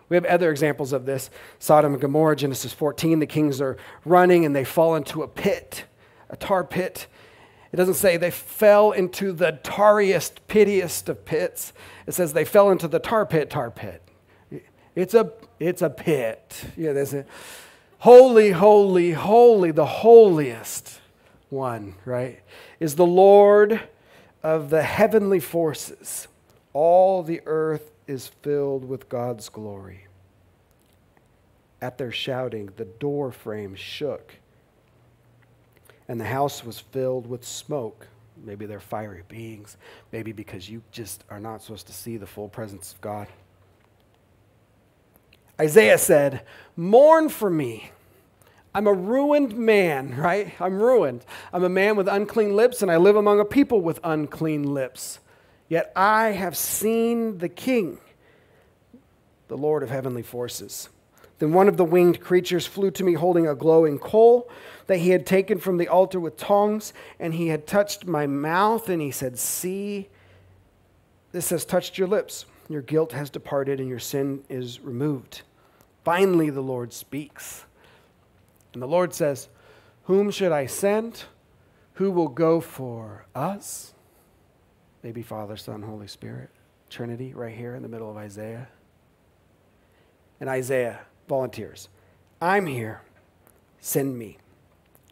We 0.10 0.16
have 0.16 0.26
other 0.26 0.50
examples 0.50 0.92
of 0.92 1.06
this. 1.06 1.30
Sodom 1.60 1.94
and 1.94 2.02
Gomorrah, 2.02 2.36
Genesis 2.36 2.74
14, 2.74 3.20
the 3.20 3.28
kings 3.28 3.62
are 3.62 3.78
running 4.06 4.44
and 4.44 4.56
they 4.56 4.64
fall 4.64 4.96
into 4.96 5.22
a 5.22 5.28
pit, 5.28 5.86
a 6.32 6.36
tar 6.36 6.64
pit. 6.64 7.06
It 7.72 7.78
doesn't 7.78 7.94
say 7.94 8.18
they 8.18 8.32
fell 8.32 8.92
into 8.92 9.34
the 9.34 9.60
tarriest, 9.62 10.48
pittiest 10.48 11.10
of 11.10 11.26
pits. 11.26 11.74
It 12.08 12.16
says 12.16 12.34
they 12.34 12.46
fell 12.46 12.72
into 12.72 12.88
the 12.88 13.00
tar 13.00 13.28
pit, 13.28 13.52
tar 13.52 13.70
pit. 13.70 14.02
It's 14.96 15.14
a, 15.14 15.32
it's 15.60 15.84
a 15.84 15.92
pit. 15.92 16.66
Yeah, 16.76 16.94
there's 16.94 17.14
a 17.14 17.26
holy, 18.04 18.52
holy, 18.52 19.12
holy, 19.12 19.72
the 19.72 19.86
holiest 19.86 21.00
one, 21.50 21.96
right, 22.04 22.42
is 22.78 22.96
the 22.96 23.06
Lord 23.06 23.80
of 24.44 24.70
the 24.70 24.84
heavenly 24.84 25.40
forces. 25.40 26.28
All 26.74 27.24
the 27.24 27.40
earth 27.46 27.92
is 28.06 28.28
filled 28.28 28.84
with 28.84 29.08
God's 29.08 29.48
glory. 29.48 30.08
At 31.82 31.98
their 31.98 32.12
shouting, 32.12 32.72
the 32.76 32.84
door 32.84 33.32
frame 33.32 33.74
shook, 33.74 34.34
and 36.10 36.20
the 36.20 36.26
house 36.26 36.66
was 36.66 36.82
filled 36.82 37.26
with 37.26 37.46
smoke. 37.46 38.08
Maybe 38.44 38.66
they're 38.66 38.82
fiery 38.82 39.24
beings, 39.30 39.78
maybe 40.12 40.34
because 40.34 40.70
you 40.70 40.82
just 40.92 41.24
are 41.30 41.40
not 41.40 41.62
supposed 41.62 41.88
to 41.88 41.94
see 41.94 42.18
the 42.18 42.28
full 42.28 42.50
presence 42.50 42.92
of 42.92 43.00
God. 43.00 43.30
Isaiah 45.60 45.98
said, 45.98 46.42
Mourn 46.76 47.30
for 47.30 47.50
me. 47.50 47.92
I'm 48.76 48.88
a 48.88 48.94
ruined 48.94 49.56
man, 49.56 50.16
right? 50.18 50.54
I'm 50.60 50.82
ruined. 50.82 51.26
I'm 51.52 51.64
a 51.64 51.70
man 51.70 51.96
with 51.96 52.08
unclean 52.08 52.56
lips, 52.56 52.82
and 52.82 52.92
I 52.92 52.98
live 52.98 53.16
among 53.16 53.40
a 53.40 53.46
people 53.46 53.82
with 53.82 54.00
unclean 54.04 54.74
lips. 54.74 55.20
Yet 55.70 55.92
I 55.96 56.30
have 56.32 56.58
seen 56.58 57.38
the 57.38 57.50
King, 57.50 58.00
the 59.48 59.58
Lord 59.58 59.84
of 59.84 59.90
heavenly 59.90 60.24
forces. 60.24 60.90
Then 61.40 61.52
one 61.52 61.68
of 61.68 61.78
the 61.78 61.86
winged 61.86 62.20
creatures 62.20 62.68
flew 62.68 62.92
to 62.92 63.04
me 63.04 63.14
holding 63.14 63.48
a 63.48 63.56
glowing 63.56 64.00
coal 64.00 64.50
that 64.88 64.98
he 64.98 65.10
had 65.10 65.26
taken 65.26 65.60
from 65.60 65.78
the 65.78 65.88
altar 65.88 66.20
with 66.20 66.38
tongs, 66.38 66.94
and 67.20 67.34
he 67.34 67.48
had 67.48 67.66
touched 67.66 68.06
my 68.06 68.28
mouth, 68.28 68.90
and 68.90 69.02
he 69.02 69.12
said, 69.12 69.40
See, 69.40 70.10
this 71.32 71.50
has 71.50 71.66
touched 71.66 71.98
your 71.98 72.08
lips. 72.08 72.46
Your 72.70 72.82
guilt 72.82 73.12
has 73.12 73.30
departed, 73.30 73.80
and 73.80 73.90
your 73.90 74.00
sin 74.00 74.44
is 74.50 74.80
removed. 74.80 75.42
Finally, 76.04 76.50
the 76.50 76.62
Lord 76.62 76.94
speaks. 76.94 77.66
And 78.74 78.82
the 78.82 78.88
Lord 78.88 79.14
says, 79.14 79.50
Whom 80.04 80.32
should 80.32 80.52
I 80.52 80.66
send? 80.66 81.24
Who 81.96 82.12
will 82.12 82.28
go 82.28 82.60
for 82.60 83.26
us? 83.36 83.94
Maybe 85.04 85.22
Father, 85.22 85.58
Son, 85.58 85.82
Holy 85.82 86.08
Spirit, 86.08 86.50
Trinity, 86.90 87.34
right 87.34 87.56
here 87.56 87.76
in 87.76 87.84
the 87.84 87.90
middle 87.90 88.10
of 88.10 88.18
Isaiah. 88.18 88.68
And 90.40 90.50
Isaiah 90.50 91.02
volunteers 91.28 91.90
I'm 92.42 92.66
here. 92.66 93.02
Send 93.80 94.18
me. 94.18 94.38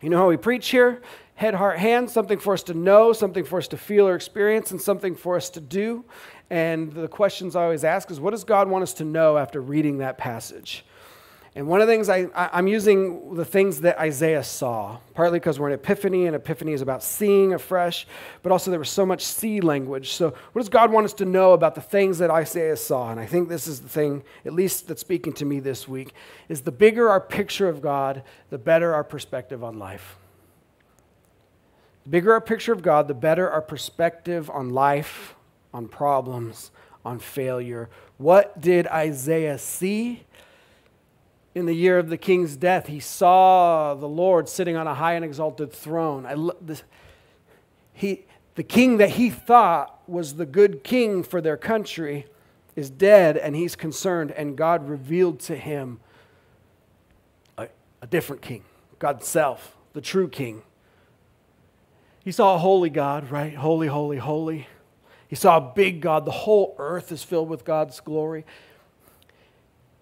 You 0.02 0.10
know 0.10 0.18
how 0.18 0.28
we 0.28 0.38
preach 0.38 0.70
here? 0.70 1.02
Head, 1.36 1.54
heart, 1.54 1.80
hands, 1.80 2.12
something 2.12 2.40
for 2.40 2.54
us 2.54 2.64
to 2.64 2.74
know, 2.74 3.14
something 3.14 3.44
for 3.44 3.58
us 3.58 3.68
to 3.70 3.78
feel 3.78 4.08
or 4.08 4.16
experience, 4.16 4.72
and 4.72 4.82
something 4.82 5.16
for 5.16 5.36
us 5.36 5.50
to 5.52 5.62
do. 5.62 6.04
And 6.52 6.92
the 6.92 7.08
questions 7.08 7.56
I 7.56 7.64
always 7.64 7.86
ask 7.86 8.12
is 8.12 8.20
what 8.20 8.32
does 8.32 8.44
God 8.44 8.68
want 8.68 8.84
us 8.84 8.94
to 8.96 9.06
know 9.06 9.38
after 9.38 9.62
reading 9.62 10.00
that 10.00 10.18
passage? 10.18 10.84
And 11.56 11.66
one 11.68 11.80
of 11.80 11.88
the 11.88 11.94
things 11.94 12.10
I, 12.10 12.28
am 12.36 12.68
using 12.68 13.36
the 13.36 13.46
things 13.46 13.80
that 13.82 13.98
Isaiah 13.98 14.44
saw, 14.44 14.98
partly 15.14 15.40
because 15.40 15.60
we're 15.60 15.70
in 15.70 15.74
Epiphany, 15.74 16.28
and 16.28 16.36
Epiphany 16.36 16.74
is 16.74 16.82
about 16.82 17.04
seeing 17.04 17.54
afresh, 17.54 18.06
but 18.44 18.52
also 18.52 18.70
there 18.70 18.80
was 18.80 18.90
so 18.90 19.06
much 19.06 19.24
see 19.24 19.62
language. 19.62 20.12
So, 20.12 20.34
what 20.52 20.62
does 20.62 20.68
God 20.68 20.92
want 20.92 21.06
us 21.06 21.14
to 21.16 21.26
know 21.26 21.54
about 21.54 21.76
the 21.76 21.82
things 21.82 22.18
that 22.18 22.30
Isaiah 22.30 22.76
saw? 22.76 23.12
And 23.12 23.20
I 23.20 23.26
think 23.26 23.48
this 23.48 23.66
is 23.66 23.80
the 23.80 23.90
thing, 23.90 24.24
at 24.46 24.52
least 24.52 24.90
that's 24.90 25.02
speaking 25.02 25.32
to 25.34 25.46
me 25.46 25.62
this 25.62 25.88
week, 25.88 26.14
is 26.50 26.62
the 26.62 26.72
bigger 26.72 27.10
our 27.10 27.22
picture 27.22 27.70
of 27.70 27.82
God, 27.82 28.24
the 28.50 28.58
better 28.58 28.94
our 28.94 29.06
perspective 29.06 29.64
on 29.64 29.80
life. 29.80 30.18
The 32.04 32.10
bigger 32.10 32.34
our 32.34 32.42
picture 32.42 32.74
of 32.74 32.82
God, 32.82 33.08
the 33.08 33.14
better 33.14 33.50
our 33.50 33.62
perspective 33.62 34.50
on 34.50 34.70
life, 34.70 35.36
on 35.74 35.88
problems, 35.88 36.72
on 37.04 37.20
failure. 37.20 37.90
What 38.18 38.60
did 38.62 38.88
Isaiah 38.88 39.58
see? 39.58 40.24
in 41.54 41.66
the 41.66 41.74
year 41.74 42.00
of 42.00 42.10
the 42.10 42.18
king's 42.18 42.56
death, 42.56 42.88
he 42.88 43.00
saw 43.00 43.94
the 43.94 44.08
Lord 44.08 44.48
sitting 44.48 44.78
on 44.78 44.88
a 44.88 44.94
high 44.94 45.14
and 45.14 45.26
exalted 45.26 45.72
throne. 45.74 46.26
I, 46.26 46.36
this, 46.62 46.84
he, 47.94 48.26
the 48.56 48.64
king 48.64 48.98
that 48.98 49.12
he 49.12 49.30
thought 49.30 50.02
was 50.08 50.36
the 50.36 50.46
good 50.46 50.84
king 50.84 51.24
for 51.24 51.42
their 51.42 51.58
country 51.58 52.26
is 52.76 52.90
dead, 52.90 53.36
and 53.36 53.56
he's 53.56 53.76
concerned, 53.76 54.32
and 54.32 54.56
God 54.56 54.88
revealed 54.88 55.42
to 55.42 55.58
him 55.58 56.00
a, 57.58 57.68
a 58.02 58.08
different 58.08 58.42
king, 58.42 58.64
God's 58.98 59.28
self, 59.28 59.76
the 59.92 60.02
true 60.02 60.30
king. 60.30 60.64
He 62.24 62.32
saw 62.32 62.56
a 62.56 62.60
holy 62.60 62.90
God, 62.90 63.30
right? 63.30 63.54
Holy, 63.56 63.88
holy, 63.88 64.18
holy. 64.18 64.68
He 65.32 65.38
saw 65.38 65.56
a 65.56 65.62
big 65.62 66.02
God. 66.02 66.26
The 66.26 66.32
whole 66.32 66.76
earth 66.78 67.10
is 67.10 67.24
filled 67.24 67.48
with 67.48 67.64
God's 67.64 68.02
glory. 68.02 68.46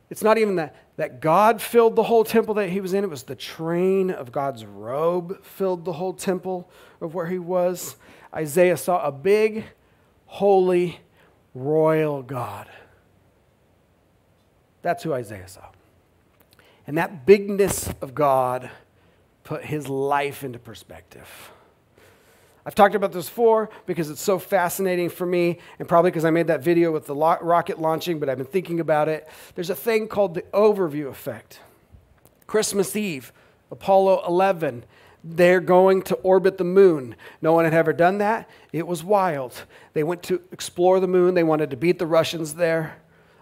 It's 0.09 0.23
not 0.23 0.39
even 0.39 0.55
that, 0.55 0.75
that 0.97 1.21
God 1.21 1.61
filled 1.61 1.95
the 1.95 2.01
whole 2.01 2.23
temple 2.23 2.55
that 2.55 2.69
he 2.69 2.81
was 2.81 2.95
in, 2.95 3.03
it 3.03 3.11
was 3.11 3.21
the 3.21 3.35
train 3.35 4.09
of 4.09 4.31
God's 4.31 4.65
robe 4.65 5.43
filled 5.43 5.85
the 5.85 5.93
whole 5.93 6.13
temple 6.13 6.67
of 6.99 7.13
where 7.13 7.27
he 7.27 7.37
was. 7.37 7.95
Isaiah 8.33 8.75
saw 8.75 9.05
a 9.05 9.11
big, 9.11 9.65
holy, 10.25 10.99
royal 11.53 12.23
God. 12.23 12.67
That's 14.81 15.03
who 15.03 15.13
Isaiah 15.13 15.47
saw. 15.47 15.67
And 16.87 16.97
that 16.97 17.27
bigness 17.27 17.93
of 18.01 18.15
God 18.15 18.71
put 19.43 19.63
his 19.63 19.87
life 19.87 20.43
into 20.43 20.57
perspective. 20.57 21.51
I've 22.65 22.75
talked 22.75 22.95
about 22.95 23.11
this 23.11 23.27
before 23.27 23.69
because 23.85 24.09
it's 24.09 24.21
so 24.21 24.37
fascinating 24.37 25.09
for 25.09 25.25
me, 25.25 25.59
and 25.79 25.87
probably 25.87 26.11
because 26.11 26.25
I 26.25 26.29
made 26.29 26.47
that 26.47 26.63
video 26.63 26.91
with 26.91 27.05
the 27.05 27.15
rocket 27.15 27.79
launching, 27.79 28.19
but 28.19 28.29
I've 28.29 28.37
been 28.37 28.47
thinking 28.47 28.79
about 28.79 29.07
it. 29.07 29.27
There's 29.55 29.69
a 29.69 29.75
thing 29.75 30.07
called 30.07 30.33
the 30.33 30.41
overview 30.53 31.07
effect. 31.07 31.61
Christmas 32.47 32.95
Eve, 32.95 33.31
Apollo 33.71 34.23
11, 34.27 34.83
they're 35.23 35.61
going 35.61 36.01
to 36.03 36.15
orbit 36.15 36.57
the 36.57 36.63
moon. 36.63 37.15
No 37.41 37.53
one 37.53 37.65
had 37.65 37.73
ever 37.73 37.93
done 37.93 38.17
that. 38.19 38.49
It 38.73 38.87
was 38.87 39.03
wild. 39.03 39.63
They 39.93 40.03
went 40.03 40.23
to 40.23 40.41
explore 40.51 40.99
the 40.99 41.07
moon, 41.07 41.35
they 41.35 41.43
wanted 41.43 41.69
to 41.71 41.77
beat 41.77 41.99
the 41.99 42.07
Russians 42.07 42.55
there. 42.55 42.97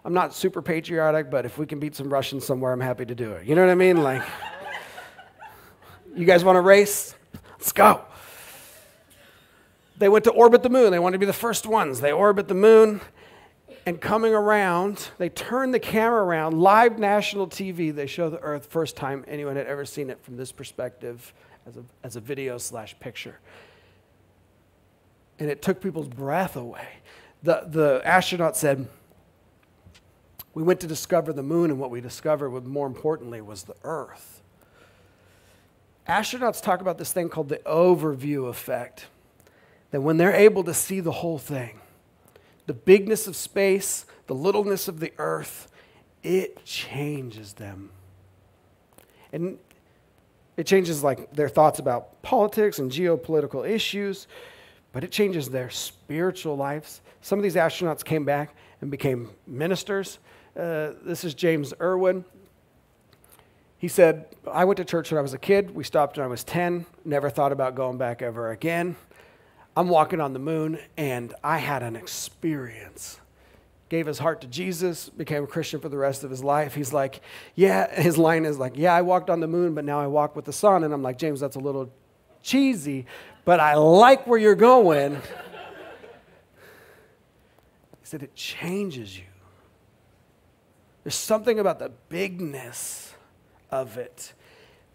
I'm 0.06 0.14
not 0.14 0.34
super 0.34 0.62
patriotic, 0.62 1.30
but 1.30 1.46
if 1.46 1.58
we 1.58 1.66
can 1.66 1.80
beat 1.80 1.96
some 1.96 2.10
Russians 2.10 2.46
somewhere, 2.46 2.72
I'm 2.72 2.80
happy 2.80 3.06
to 3.06 3.16
do 3.16 3.34
it. 3.34 3.46
You 3.46 3.56
know 3.56 3.66
what 3.66 3.72
I 3.72 3.76
mean? 3.76 4.04
Like, 4.04 4.24
you 6.16 6.26
guys 6.26 6.46
want 6.46 6.56
to 6.56 6.62
race? 6.62 7.14
Let's 7.58 7.72
go 7.72 8.04
they 9.98 10.10
went 10.10 10.26
to 10.26 10.32
orbit 10.32 10.64
the 10.64 10.70
moon. 10.70 10.92
They 10.92 11.00
wanted 11.00 11.16
to 11.16 11.20
be 11.20 11.26
the 11.26 11.34
first 11.34 11.66
ones. 11.66 12.02
They 12.02 12.12
orbit 12.12 12.48
the 12.48 12.54
moon, 12.54 13.02
and 13.86 14.00
coming 14.00 14.34
around, 14.34 15.10
they 15.18 15.30
turn 15.30 15.72
the 15.72 15.80
camera 15.80 16.24
around, 16.24 16.60
live 16.60 17.00
national 17.00 17.48
TV. 17.48 17.94
They 17.94 18.06
show 18.06 18.30
the 18.30 18.40
Earth, 18.40 18.68
first 18.68 18.96
time 18.96 19.24
anyone 19.28 19.56
had 19.56 19.66
ever 19.66 19.86
seen 19.86 20.10
it 20.10 20.22
from 20.24 20.38
this 20.38 20.52
perspective 20.52 21.34
as 21.66 21.78
a, 21.78 21.84
as 22.04 22.16
a 22.16 22.20
video 22.20 22.58
slash 22.58 23.00
picture. 23.00 23.40
And 25.40 25.50
it 25.50 25.62
took 25.62 25.82
people's 25.82 26.08
breath 26.08 26.56
away. 26.56 26.88
The, 27.44 27.64
the 27.66 28.02
astronaut 28.04 28.58
said, 28.58 28.88
We 30.54 30.64
went 30.64 30.82
to 30.82 30.88
discover 30.88 31.32
the 31.32 31.44
moon, 31.44 31.72
and 31.72 31.80
what 31.80 31.90
we 31.90 32.02
discovered, 32.02 32.50
more 32.66 32.88
importantly, 32.88 33.42
was 33.42 33.64
the 33.64 33.76
Earth. 33.84 34.42
Astronauts 36.08 36.62
talk 36.62 36.82
about 36.82 36.98
this 36.98 37.12
thing 37.12 37.30
called 37.30 37.50
the 37.50 37.58
overview 37.66 38.48
effect 38.48 39.08
that 39.92 40.02
when 40.02 40.18
they're 40.18 40.36
able 40.36 40.64
to 40.64 40.74
see 40.74 41.00
the 41.00 41.12
whole 41.12 41.38
thing, 41.38 41.80
the 42.66 42.74
bigness 42.74 43.28
of 43.28 43.36
space, 43.36 44.06
the 44.28 44.36
littleness 44.36 44.88
of 44.88 45.00
the 45.00 45.14
earth, 45.18 45.72
it 46.24 46.64
changes 46.66 47.54
them. 47.54 47.92
And 49.32 49.58
it 50.58 50.66
changes 50.66 51.04
like 51.04 51.32
their 51.34 51.50
thoughts 51.50 51.80
about 51.80 52.22
politics 52.24 52.80
and 52.80 52.92
geopolitical 52.92 53.68
issues, 53.68 54.28
but 54.92 55.04
it 55.04 55.12
changes 55.12 55.50
their 55.50 55.70
spiritual 55.70 56.58
lives. 56.58 57.02
Some 57.22 57.40
of 57.40 57.44
these 57.44 57.56
astronauts 57.56 58.04
came 58.04 58.26
back 58.26 58.56
and 58.82 58.90
became 58.90 59.30
ministers. 59.46 60.20
Uh, 60.56 60.92
this 61.04 61.24
is 61.24 61.34
James 61.34 61.74
Irwin. 61.80 62.26
He 63.78 63.88
said, 63.88 64.26
I 64.52 64.66
went 64.66 64.78
to 64.78 64.86
church 64.86 65.12
when 65.12 65.20
I 65.20 65.22
was 65.22 65.34
a 65.34 65.38
kid. 65.38 65.76
We 65.76 65.84
stopped 65.84 66.18
when 66.18 66.26
I 66.26 66.28
was 66.28 66.44
10. 66.44 66.88
Never 67.06 67.30
thought 67.30 67.52
about 67.52 67.76
going 67.76 68.00
back 68.00 68.24
ever 68.24 68.50
again. 68.50 68.96
I'm 69.78 69.90
walking 69.90 70.20
on 70.20 70.34
the 70.34 70.40
moon 70.40 70.80
and 70.98 71.36
I 71.44 71.60
had 71.60 71.84
an 71.84 71.96
experience. 71.96 73.20
gave 73.90 74.08
his 74.08 74.18
heart 74.18 74.42
to 74.42 74.48
Jesus, 74.48 75.08
became 75.08 75.44
a 75.44 75.48
Christian 75.48 75.80
for 75.80 75.88
the 75.88 76.00
rest 76.00 76.24
of 76.24 76.32
his 76.32 76.44
life. 76.44 76.74
He's 76.74 76.92
like, 76.94 77.22
Yeah, 77.54 77.94
his 78.02 78.18
line 78.18 78.44
is 78.44 78.58
like, 78.58 78.74
Yeah, 78.76 78.96
I 78.96 79.04
walked 79.04 79.30
on 79.30 79.40
the 79.40 79.48
moon, 79.48 79.76
but 79.76 79.86
now 79.86 80.00
I 80.00 80.08
walk 80.08 80.36
with 80.36 80.46
the 80.46 80.52
Son. 80.52 80.84
And 80.84 80.92
I'm 80.92 81.04
like, 81.04 81.20
James, 81.20 81.40
that's 81.40 81.58
a 81.58 81.60
little 81.60 81.94
cheesy, 82.42 83.06
but 83.46 83.60
I 83.60 83.76
like 83.76 84.26
where 84.26 84.40
you're 84.40 84.56
going. 84.56 85.14
he 85.16 85.22
said, 88.02 88.24
It 88.24 88.34
changes 88.34 89.16
you. 89.16 89.26
There's 91.04 91.14
something 91.14 91.60
about 91.60 91.78
the 91.78 91.92
bigness 92.10 93.14
of 93.70 94.00
it 94.00 94.34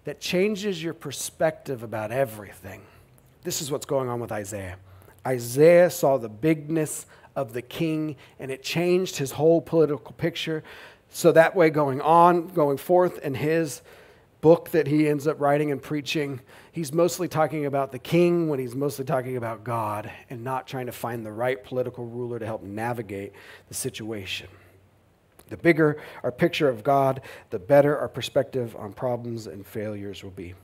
that 0.03 0.21
changes 0.21 0.83
your 0.83 0.93
perspective 0.93 1.85
about 1.85 2.11
everything. 2.11 2.83
This 3.43 3.61
is 3.61 3.71
what's 3.71 3.87
going 3.87 4.09
on 4.09 4.21
with 4.21 4.33
Isaiah. 4.33 4.77
Isaiah 5.27 5.91
saw 5.91 6.17
the 6.17 6.29
bigness 6.29 7.07
of 7.35 7.53
the 7.53 7.63
king, 7.63 8.17
and 8.39 8.51
it 8.51 8.63
changed 8.63 9.17
his 9.17 9.33
whole 9.33 9.61
political 9.61 10.13
picture. 10.13 10.63
So 11.09 11.33
that 11.33 11.55
way, 11.55 11.71
going 11.71 12.01
on, 12.01 12.49
going 12.49 12.77
forth 12.77 13.19
in 13.19 13.35
his 13.35 13.83
book 14.41 14.71
that 14.71 14.87
he 14.87 15.09
ends 15.09 15.27
up 15.27 15.41
writing 15.41 15.71
and 15.71 15.81
preaching, 15.81 16.41
he's 16.73 16.93
mostly 16.93 17.29
talking 17.29 17.67
about 17.67 17.93
the 17.93 17.99
king 17.99 18.49
when 18.49 18.59
he's 18.59 18.75
mostly 18.75 19.05
talking 19.05 19.37
about 19.37 19.63
God 19.63 20.11
and 20.31 20.43
not 20.43 20.67
trying 20.67 20.87
to 20.87 20.93
find 20.93 21.25
the 21.25 21.33
right 21.33 21.63
political 21.63 22.05
ruler 22.05 22.39
to 22.39 22.47
help 22.47 22.63
navigate 22.63 23.33
the 23.69 23.75
situation. 23.75 24.49
The 25.49 25.57
bigger 25.57 26.01
our 26.23 26.33
picture 26.33 26.69
of 26.69 26.83
God, 26.83 27.21
the 27.51 27.59
better 27.59 27.97
our 27.99 28.09
perspective 28.09 28.75
on 28.77 28.93
problems 28.93 29.47
and 29.47 29.67
failures 29.67 30.25
will 30.25 30.31
be. 30.31 30.55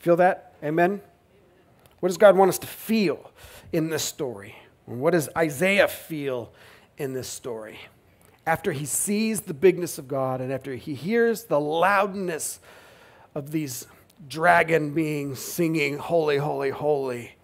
Feel 0.00 0.16
that? 0.16 0.54
Amen? 0.62 1.00
What 2.04 2.08
does 2.08 2.18
God 2.18 2.36
want 2.36 2.50
us 2.50 2.58
to 2.58 2.66
feel 2.66 3.32
in 3.72 3.88
this 3.88 4.02
story? 4.02 4.54
What 4.84 5.12
does 5.12 5.30
Isaiah 5.34 5.88
feel 5.88 6.52
in 6.98 7.14
this 7.14 7.26
story? 7.26 7.78
After 8.46 8.72
he 8.72 8.84
sees 8.84 9.40
the 9.40 9.54
bigness 9.54 9.96
of 9.96 10.06
God 10.06 10.42
and 10.42 10.52
after 10.52 10.74
he 10.74 10.92
hears 10.92 11.44
the 11.44 11.58
loudness 11.58 12.60
of 13.34 13.52
these 13.52 13.86
dragon 14.28 14.92
beings 14.92 15.38
singing, 15.38 15.96
Holy, 15.96 16.36
Holy, 16.36 16.68
Holy, 16.68 17.36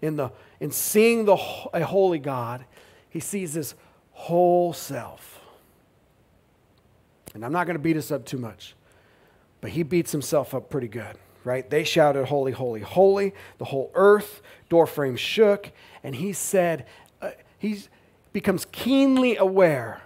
in, 0.00 0.16
the, 0.16 0.32
in 0.58 0.70
seeing 0.70 1.26
the, 1.26 1.36
a 1.74 1.84
holy 1.84 2.18
God, 2.18 2.64
he 3.10 3.20
sees 3.20 3.52
his 3.52 3.74
whole 4.12 4.72
self. 4.72 5.38
And 7.34 7.44
I'm 7.44 7.52
not 7.52 7.66
going 7.66 7.76
to 7.76 7.82
beat 7.82 7.98
us 7.98 8.10
up 8.10 8.24
too 8.24 8.38
much, 8.38 8.74
but 9.60 9.72
he 9.72 9.82
beats 9.82 10.12
himself 10.12 10.54
up 10.54 10.70
pretty 10.70 10.88
good 10.88 11.18
right? 11.44 11.68
They 11.68 11.84
shouted, 11.84 12.26
Holy, 12.26 12.52
holy, 12.52 12.80
holy. 12.80 13.34
The 13.58 13.66
whole 13.66 13.90
earth, 13.94 14.42
doorframe 14.68 15.16
shook. 15.16 15.70
And 16.02 16.16
he 16.16 16.32
said, 16.32 16.86
uh, 17.20 17.30
he 17.58 17.82
becomes 18.32 18.66
keenly 18.72 19.36
aware 19.36 20.02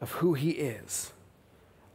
of 0.00 0.12
who 0.12 0.34
he 0.34 0.50
is, 0.50 1.12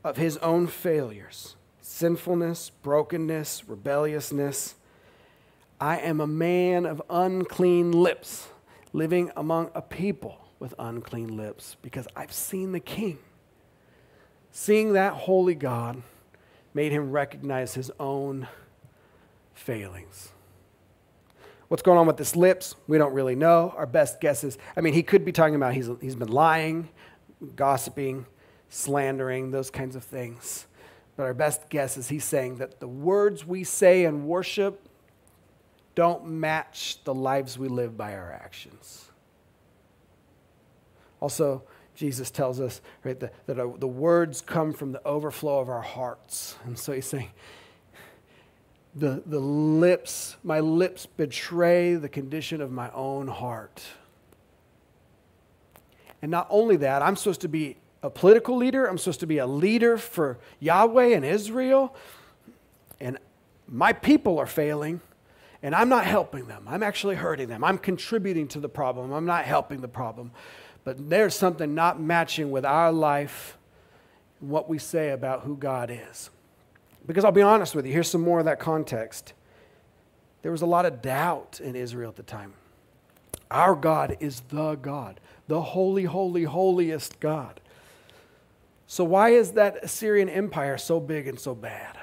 of 0.03 0.17
his 0.17 0.37
own 0.37 0.67
failures, 0.67 1.55
sinfulness, 1.81 2.69
brokenness, 2.69 3.67
rebelliousness. 3.67 4.75
I 5.79 5.99
am 5.99 6.19
a 6.21 6.27
man 6.27 6.85
of 6.85 7.01
unclean 7.09 7.91
lips, 7.91 8.47
living 8.91 9.31
among 9.35 9.71
a 9.75 9.81
people 9.81 10.39
with 10.59 10.73
unclean 10.79 11.35
lips, 11.35 11.75
because 11.81 12.07
I've 12.15 12.31
seen 12.31 12.71
the 12.71 12.79
king. 12.79 13.19
Seeing 14.51 14.93
that 14.93 15.13
holy 15.13 15.55
God 15.55 16.01
made 16.73 16.91
him 16.91 17.11
recognize 17.11 17.73
his 17.73 17.91
own 17.99 18.47
failings. 19.53 20.29
What's 21.67 21.81
going 21.81 21.97
on 21.97 22.05
with 22.05 22.17
his 22.17 22.35
lips? 22.35 22.75
We 22.87 22.97
don't 22.97 23.13
really 23.13 23.35
know. 23.35 23.73
Our 23.75 23.85
best 23.87 24.21
guess 24.21 24.43
is 24.43 24.57
I 24.75 24.81
mean, 24.81 24.93
he 24.93 25.03
could 25.03 25.25
be 25.25 25.31
talking 25.31 25.55
about 25.55 25.73
he's, 25.73 25.89
he's 26.01 26.15
been 26.15 26.29
lying, 26.29 26.89
gossiping, 27.55 28.25
slandering, 28.69 29.51
those 29.51 29.69
kinds 29.69 29.95
of 29.95 30.03
things. 30.03 30.67
But 31.15 31.23
our 31.23 31.33
best 31.33 31.69
guess 31.69 31.97
is 31.97 32.09
he's 32.09 32.25
saying 32.25 32.57
that 32.57 32.79
the 32.79 32.87
words 32.87 33.45
we 33.45 33.63
say 33.63 34.05
in 34.05 34.27
worship 34.27 34.87
don't 35.95 36.27
match 36.27 37.03
the 37.03 37.13
lives 37.13 37.57
we 37.57 37.67
live 37.67 37.95
by 37.95 38.15
our 38.15 38.31
actions. 38.31 39.09
Also, 41.19 41.63
Jesus 41.95 42.31
tells 42.31 42.59
us 42.59 42.81
right, 43.03 43.19
that, 43.19 43.33
that 43.45 43.79
the 43.79 43.87
words 43.87 44.41
come 44.41 44.73
from 44.73 44.91
the 44.91 45.05
overflow 45.05 45.59
of 45.59 45.69
our 45.69 45.81
hearts. 45.81 46.55
And 46.65 46.77
so 46.77 46.91
he's 46.91 47.05
saying, 47.05 47.31
the, 48.95 49.23
the 49.25 49.39
lips, 49.39 50.35
my 50.43 50.59
lips 50.59 51.05
betray 51.05 51.95
the 51.95 52.09
condition 52.09 52.61
of 52.61 52.71
my 52.71 52.91
own 52.91 53.27
heart. 53.27 53.83
And 56.21 56.29
not 56.31 56.47
only 56.49 56.77
that, 56.77 57.01
I'm 57.01 57.15
supposed 57.15 57.41
to 57.41 57.47
be 57.47 57.77
a 58.01 58.09
political 58.09 58.55
leader, 58.55 58.85
I'm 58.85 58.97
supposed 58.97 59.21
to 59.21 59.27
be 59.27 59.39
a 59.39 59.47
leader 59.47 59.97
for 59.97 60.37
Yahweh 60.59 61.15
and 61.15 61.25
Israel, 61.25 61.95
and 62.99 63.17
my 63.67 63.93
people 63.93 64.39
are 64.39 64.45
failing, 64.45 65.01
and 65.61 65.73
I'm 65.73 65.89
not 65.89 66.05
helping 66.05 66.47
them. 66.47 66.65
I'm 66.67 66.83
actually 66.83 67.15
hurting 67.15 67.47
them. 67.47 67.63
I'm 67.63 67.77
contributing 67.77 68.47
to 68.49 68.59
the 68.59 68.69
problem, 68.69 69.11
I'm 69.11 69.25
not 69.25 69.45
helping 69.45 69.81
the 69.81 69.87
problem. 69.87 70.31
But 70.83 71.09
there's 71.09 71.33
something 71.33 71.73
not 71.73 71.99
matching 72.01 72.51
with 72.51 72.65
our 72.65 72.91
life, 72.91 73.57
what 74.39 74.67
we 74.67 74.77
say 74.77 75.11
about 75.11 75.43
who 75.43 75.55
God 75.55 75.89
is. 75.89 76.29
Because 77.05 77.25
I'll 77.25 77.31
be 77.31 77.41
honest 77.41 77.75
with 77.75 77.85
you, 77.85 77.93
here's 77.93 78.09
some 78.09 78.21
more 78.21 78.39
of 78.39 78.45
that 78.45 78.59
context. 78.59 79.33
There 80.41 80.51
was 80.51 80.61
a 80.61 80.65
lot 80.65 80.85
of 80.85 81.01
doubt 81.01 81.59
in 81.63 81.75
Israel 81.75 82.09
at 82.09 82.15
the 82.15 82.23
time. 82.23 82.53
Our 83.51 83.75
God 83.75 84.17
is 84.19 84.41
the 84.49 84.75
God, 84.75 85.19
the 85.47 85.61
holy, 85.61 86.05
holy, 86.05 86.43
holiest 86.43 87.19
God. 87.19 87.59
So, 88.87 89.03
why 89.03 89.29
is 89.29 89.53
that 89.53 89.83
Assyrian 89.83 90.29
empire 90.29 90.77
so 90.77 90.99
big 90.99 91.27
and 91.27 91.39
so 91.39 91.55
bad? 91.55 91.97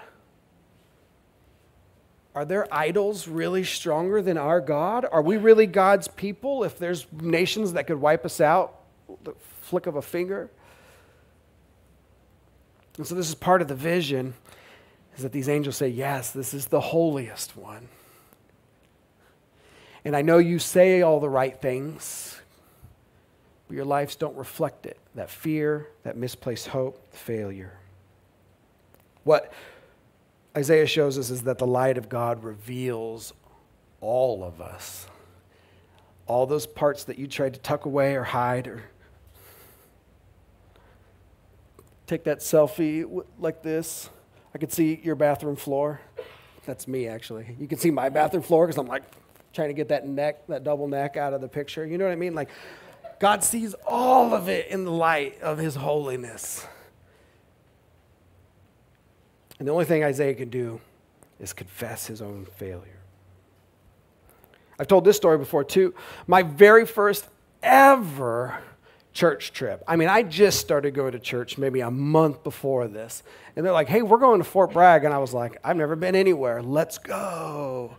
Are 2.34 2.44
their 2.44 2.72
idols 2.72 3.26
really 3.26 3.64
stronger 3.64 4.22
than 4.22 4.38
our 4.38 4.60
God? 4.60 5.04
Are 5.10 5.22
we 5.22 5.36
really 5.36 5.66
God's 5.66 6.08
people 6.08 6.62
if 6.62 6.78
there's 6.78 7.06
nations 7.12 7.72
that 7.72 7.86
could 7.86 8.00
wipe 8.00 8.24
us 8.24 8.40
out 8.40 8.76
the 9.24 9.34
flick 9.62 9.86
of 9.86 9.96
a 9.96 10.02
finger? 10.02 10.48
And 12.96 13.06
so, 13.06 13.14
this 13.14 13.28
is 13.28 13.34
part 13.34 13.60
of 13.60 13.68
the 13.68 13.74
vision 13.74 14.34
is 15.20 15.22
that 15.22 15.32
these 15.32 15.50
angels 15.50 15.76
say, 15.76 15.88
Yes, 15.88 16.30
this 16.30 16.54
is 16.54 16.66
the 16.66 16.80
holiest 16.80 17.54
one. 17.54 17.88
And 20.02 20.16
I 20.16 20.22
know 20.22 20.38
you 20.38 20.58
say 20.58 21.02
all 21.02 21.20
the 21.20 21.28
right 21.28 21.60
things, 21.60 22.40
but 23.68 23.74
your 23.74 23.84
lives 23.84 24.16
don't 24.16 24.34
reflect 24.34 24.86
it 24.86 24.98
that 25.14 25.28
fear, 25.28 25.88
that 26.04 26.16
misplaced 26.16 26.68
hope, 26.68 27.12
failure. 27.12 27.76
What 29.24 29.52
Isaiah 30.56 30.86
shows 30.86 31.18
us 31.18 31.28
is 31.28 31.42
that 31.42 31.58
the 31.58 31.66
light 31.66 31.98
of 31.98 32.08
God 32.08 32.42
reveals 32.42 33.34
all 34.00 34.42
of 34.42 34.62
us. 34.62 35.06
All 36.26 36.46
those 36.46 36.66
parts 36.66 37.04
that 37.04 37.18
you 37.18 37.26
tried 37.26 37.52
to 37.52 37.60
tuck 37.60 37.84
away 37.84 38.16
or 38.16 38.24
hide 38.24 38.66
or 38.66 38.84
take 42.06 42.24
that 42.24 42.38
selfie 42.38 43.22
like 43.38 43.62
this 43.62 44.08
I 44.54 44.58
could 44.58 44.72
see 44.72 45.00
your 45.02 45.14
bathroom 45.14 45.56
floor. 45.56 46.00
That's 46.66 46.86
me, 46.88 47.06
actually. 47.06 47.56
You 47.58 47.66
can 47.66 47.78
see 47.78 47.90
my 47.90 48.08
bathroom 48.08 48.42
floor 48.42 48.66
because 48.66 48.78
I'm 48.78 48.86
like 48.86 49.02
trying 49.52 49.68
to 49.68 49.74
get 49.74 49.88
that 49.88 50.06
neck, 50.06 50.46
that 50.48 50.64
double 50.64 50.88
neck 50.88 51.16
out 51.16 51.32
of 51.32 51.40
the 51.40 51.48
picture. 51.48 51.86
You 51.86 51.98
know 51.98 52.04
what 52.04 52.12
I 52.12 52.16
mean? 52.16 52.34
Like, 52.34 52.50
God 53.20 53.44
sees 53.44 53.74
all 53.86 54.34
of 54.34 54.48
it 54.48 54.68
in 54.68 54.84
the 54.84 54.90
light 54.90 55.40
of 55.42 55.58
His 55.58 55.74
holiness. 55.74 56.66
And 59.60 59.68
the 59.68 59.72
only 59.72 59.84
thing 59.84 60.02
Isaiah 60.02 60.34
can 60.34 60.48
do 60.48 60.80
is 61.38 61.52
confess 61.52 62.06
his 62.06 62.22
own 62.22 62.46
failure. 62.56 62.98
I've 64.78 64.88
told 64.88 65.04
this 65.04 65.16
story 65.16 65.36
before 65.36 65.64
too. 65.64 65.94
My 66.26 66.42
very 66.42 66.86
first 66.86 67.28
ever 67.62 68.58
church 69.12 69.52
trip. 69.52 69.82
I 69.86 69.96
mean, 69.96 70.08
I 70.08 70.22
just 70.22 70.60
started 70.60 70.94
going 70.94 71.12
to 71.12 71.18
church 71.18 71.58
maybe 71.58 71.80
a 71.80 71.90
month 71.90 72.42
before 72.44 72.88
this. 72.88 73.22
And 73.56 73.66
they're 73.66 73.72
like, 73.72 73.88
hey, 73.88 74.02
we're 74.02 74.18
going 74.18 74.38
to 74.38 74.44
Fort 74.44 74.72
Bragg. 74.72 75.04
And 75.04 75.12
I 75.12 75.18
was 75.18 75.34
like, 75.34 75.58
I've 75.64 75.76
never 75.76 75.96
been 75.96 76.14
anywhere. 76.14 76.62
Let's 76.62 76.98
go. 76.98 77.96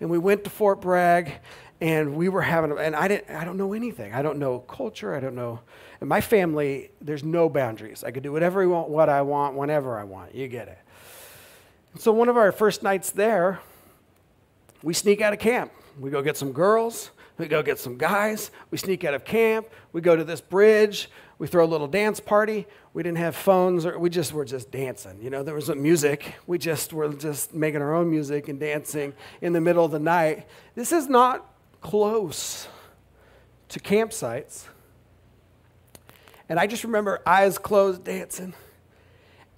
And 0.00 0.10
we 0.10 0.18
went 0.18 0.44
to 0.44 0.50
Fort 0.50 0.80
Bragg 0.80 1.32
and 1.80 2.16
we 2.16 2.28
were 2.30 2.40
having, 2.40 2.76
and 2.78 2.96
I, 2.96 3.06
didn't, 3.08 3.30
I 3.30 3.44
don't 3.44 3.58
know 3.58 3.74
anything. 3.74 4.14
I 4.14 4.22
don't 4.22 4.38
know 4.38 4.60
culture. 4.60 5.14
I 5.14 5.20
don't 5.20 5.34
know. 5.34 5.60
In 6.00 6.08
my 6.08 6.22
family, 6.22 6.90
there's 7.00 7.22
no 7.22 7.48
boundaries. 7.48 8.02
I 8.02 8.10
could 8.10 8.22
do 8.22 8.32
whatever 8.32 8.62
I 8.62 8.66
want, 8.66 8.88
what 8.88 9.08
I 9.08 9.22
want, 9.22 9.56
whenever 9.56 9.98
I 9.98 10.04
want. 10.04 10.34
You 10.34 10.48
get 10.48 10.68
it. 10.68 10.78
And 11.92 12.00
so 12.00 12.12
one 12.12 12.28
of 12.28 12.36
our 12.36 12.50
first 12.52 12.82
nights 12.82 13.10
there, 13.10 13.60
we 14.82 14.94
sneak 14.94 15.20
out 15.20 15.32
of 15.32 15.38
camp. 15.38 15.72
We 15.98 16.10
go 16.10 16.22
get 16.22 16.36
some 16.36 16.52
girls 16.52 17.10
we 17.38 17.48
go 17.48 17.62
get 17.62 17.78
some 17.78 17.98
guys. 17.98 18.50
We 18.70 18.78
sneak 18.78 19.04
out 19.04 19.14
of 19.14 19.24
camp. 19.24 19.68
We 19.92 20.00
go 20.00 20.16
to 20.16 20.24
this 20.24 20.40
bridge. 20.40 21.10
We 21.38 21.46
throw 21.46 21.64
a 21.64 21.66
little 21.66 21.86
dance 21.86 22.18
party. 22.18 22.66
We 22.94 23.02
didn't 23.02 23.18
have 23.18 23.36
phones, 23.36 23.84
or 23.84 23.98
we 23.98 24.08
just 24.08 24.32
were 24.32 24.46
just 24.46 24.70
dancing. 24.70 25.20
You 25.20 25.28
know, 25.28 25.42
there 25.42 25.54
was 25.54 25.68
music. 25.68 26.34
We 26.46 26.56
just 26.56 26.94
were 26.94 27.12
just 27.12 27.52
making 27.54 27.82
our 27.82 27.94
own 27.94 28.10
music 28.10 28.48
and 28.48 28.58
dancing 28.58 29.12
in 29.42 29.52
the 29.52 29.60
middle 29.60 29.84
of 29.84 29.90
the 29.90 29.98
night. 29.98 30.46
This 30.74 30.92
is 30.92 31.08
not 31.08 31.46
close 31.82 32.68
to 33.68 33.80
campsites. 33.80 34.64
And 36.48 36.58
I 36.58 36.66
just 36.66 36.84
remember 36.84 37.20
eyes 37.26 37.58
closed 37.58 38.04
dancing. 38.04 38.54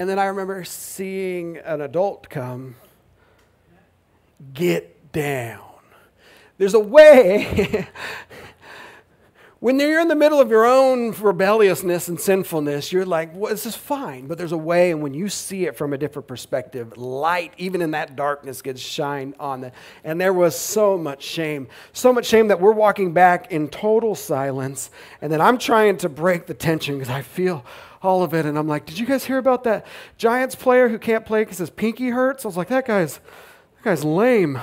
And 0.01 0.09
then 0.09 0.19
I 0.19 0.27
remember 0.27 0.65
seeing 0.65 1.59
an 1.59 1.81
adult 1.81 2.29
come, 2.29 2.77
get 4.53 5.13
down. 5.13 5.68
There's 6.59 6.75
a 6.75 6.81
way 6.81 7.87
when 9.61 9.81
you're 9.81 10.01
in 10.01 10.07
the 10.07 10.15
middle 10.15 10.41
of 10.41 10.51
your 10.51 10.65
own 10.65 11.11
rebelliousness 11.13 12.07
and 12.07 12.21
sinfulness, 12.21 12.93
you're 12.93 13.05
like, 13.05 13.35
well, 13.35 13.51
this 13.51 13.67
is 13.67 13.75
fine. 13.75 14.29
But 14.29 14.39
there's 14.39 14.53
a 14.53 14.59
way, 14.59 14.93
and 14.93 15.03
when 15.03 15.15
you 15.15 15.29
see 15.29 15.67
it 15.67 15.77
from 15.77 15.93
a 15.93 15.99
different 15.99 16.29
perspective, 16.29 16.97
light, 16.97 17.55
even 17.59 17.83
in 17.83 17.91
that 17.91 18.15
darkness, 18.15 18.63
gets 18.63 18.81
shined 18.81 19.35
on 19.41 19.65
it. 19.65 19.75
And 20.05 20.21
there 20.21 20.33
was 20.33 20.57
so 20.57 20.97
much 20.97 21.25
shame. 21.25 21.67
So 21.93 22.13
much 22.13 22.27
shame 22.27 22.49
that 22.49 22.61
we're 22.61 22.73
walking 22.73 23.13
back 23.13 23.51
in 23.51 23.69
total 23.69 24.15
silence. 24.15 24.91
And 25.21 25.33
then 25.33 25.41
I'm 25.41 25.59
trying 25.59 25.97
to 25.99 26.09
break 26.09 26.47
the 26.47 26.55
tension 26.55 26.97
because 26.97 27.13
I 27.13 27.23
feel 27.23 27.65
all 28.01 28.23
of 28.23 28.35
it. 28.35 28.47
And 28.47 28.57
I'm 28.57 28.69
like, 28.69 28.87
did 28.87 28.97
you 28.97 29.07
guys 29.07 29.25
hear 29.25 29.39
about 29.39 29.65
that 29.65 29.87
Giants 30.19 30.55
player 30.55 30.89
who 30.89 31.01
can't 31.01 31.27
play 31.27 31.43
because 31.43 31.59
his 31.59 31.71
pinky 31.71 32.11
hurts? 32.11 32.45
I 32.45 32.49
was 32.49 32.57
like, 32.57 32.69
that 32.69 32.87
guy's, 32.87 33.15
that 33.15 33.83
guy's 33.83 34.05
lame. 34.05 34.61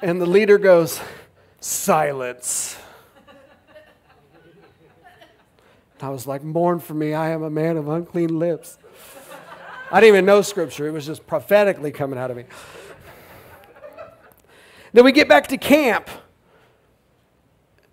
And 0.00 0.20
the 0.20 0.26
leader 0.26 0.58
goes, 0.58 1.00
silence. 1.60 2.76
I 6.00 6.08
was 6.08 6.26
like, 6.26 6.42
Mourn 6.42 6.80
for 6.80 6.94
me, 6.94 7.14
I 7.14 7.30
am 7.30 7.44
a 7.44 7.50
man 7.50 7.76
of 7.76 7.88
unclean 7.88 8.38
lips. 8.38 8.76
I 9.90 10.00
didn't 10.00 10.14
even 10.14 10.24
know 10.24 10.42
scripture, 10.42 10.88
it 10.88 10.90
was 10.90 11.06
just 11.06 11.26
prophetically 11.26 11.92
coming 11.92 12.18
out 12.18 12.30
of 12.30 12.36
me. 12.36 12.44
Then 14.92 15.04
we 15.04 15.12
get 15.12 15.28
back 15.28 15.46
to 15.48 15.56
camp, 15.56 16.10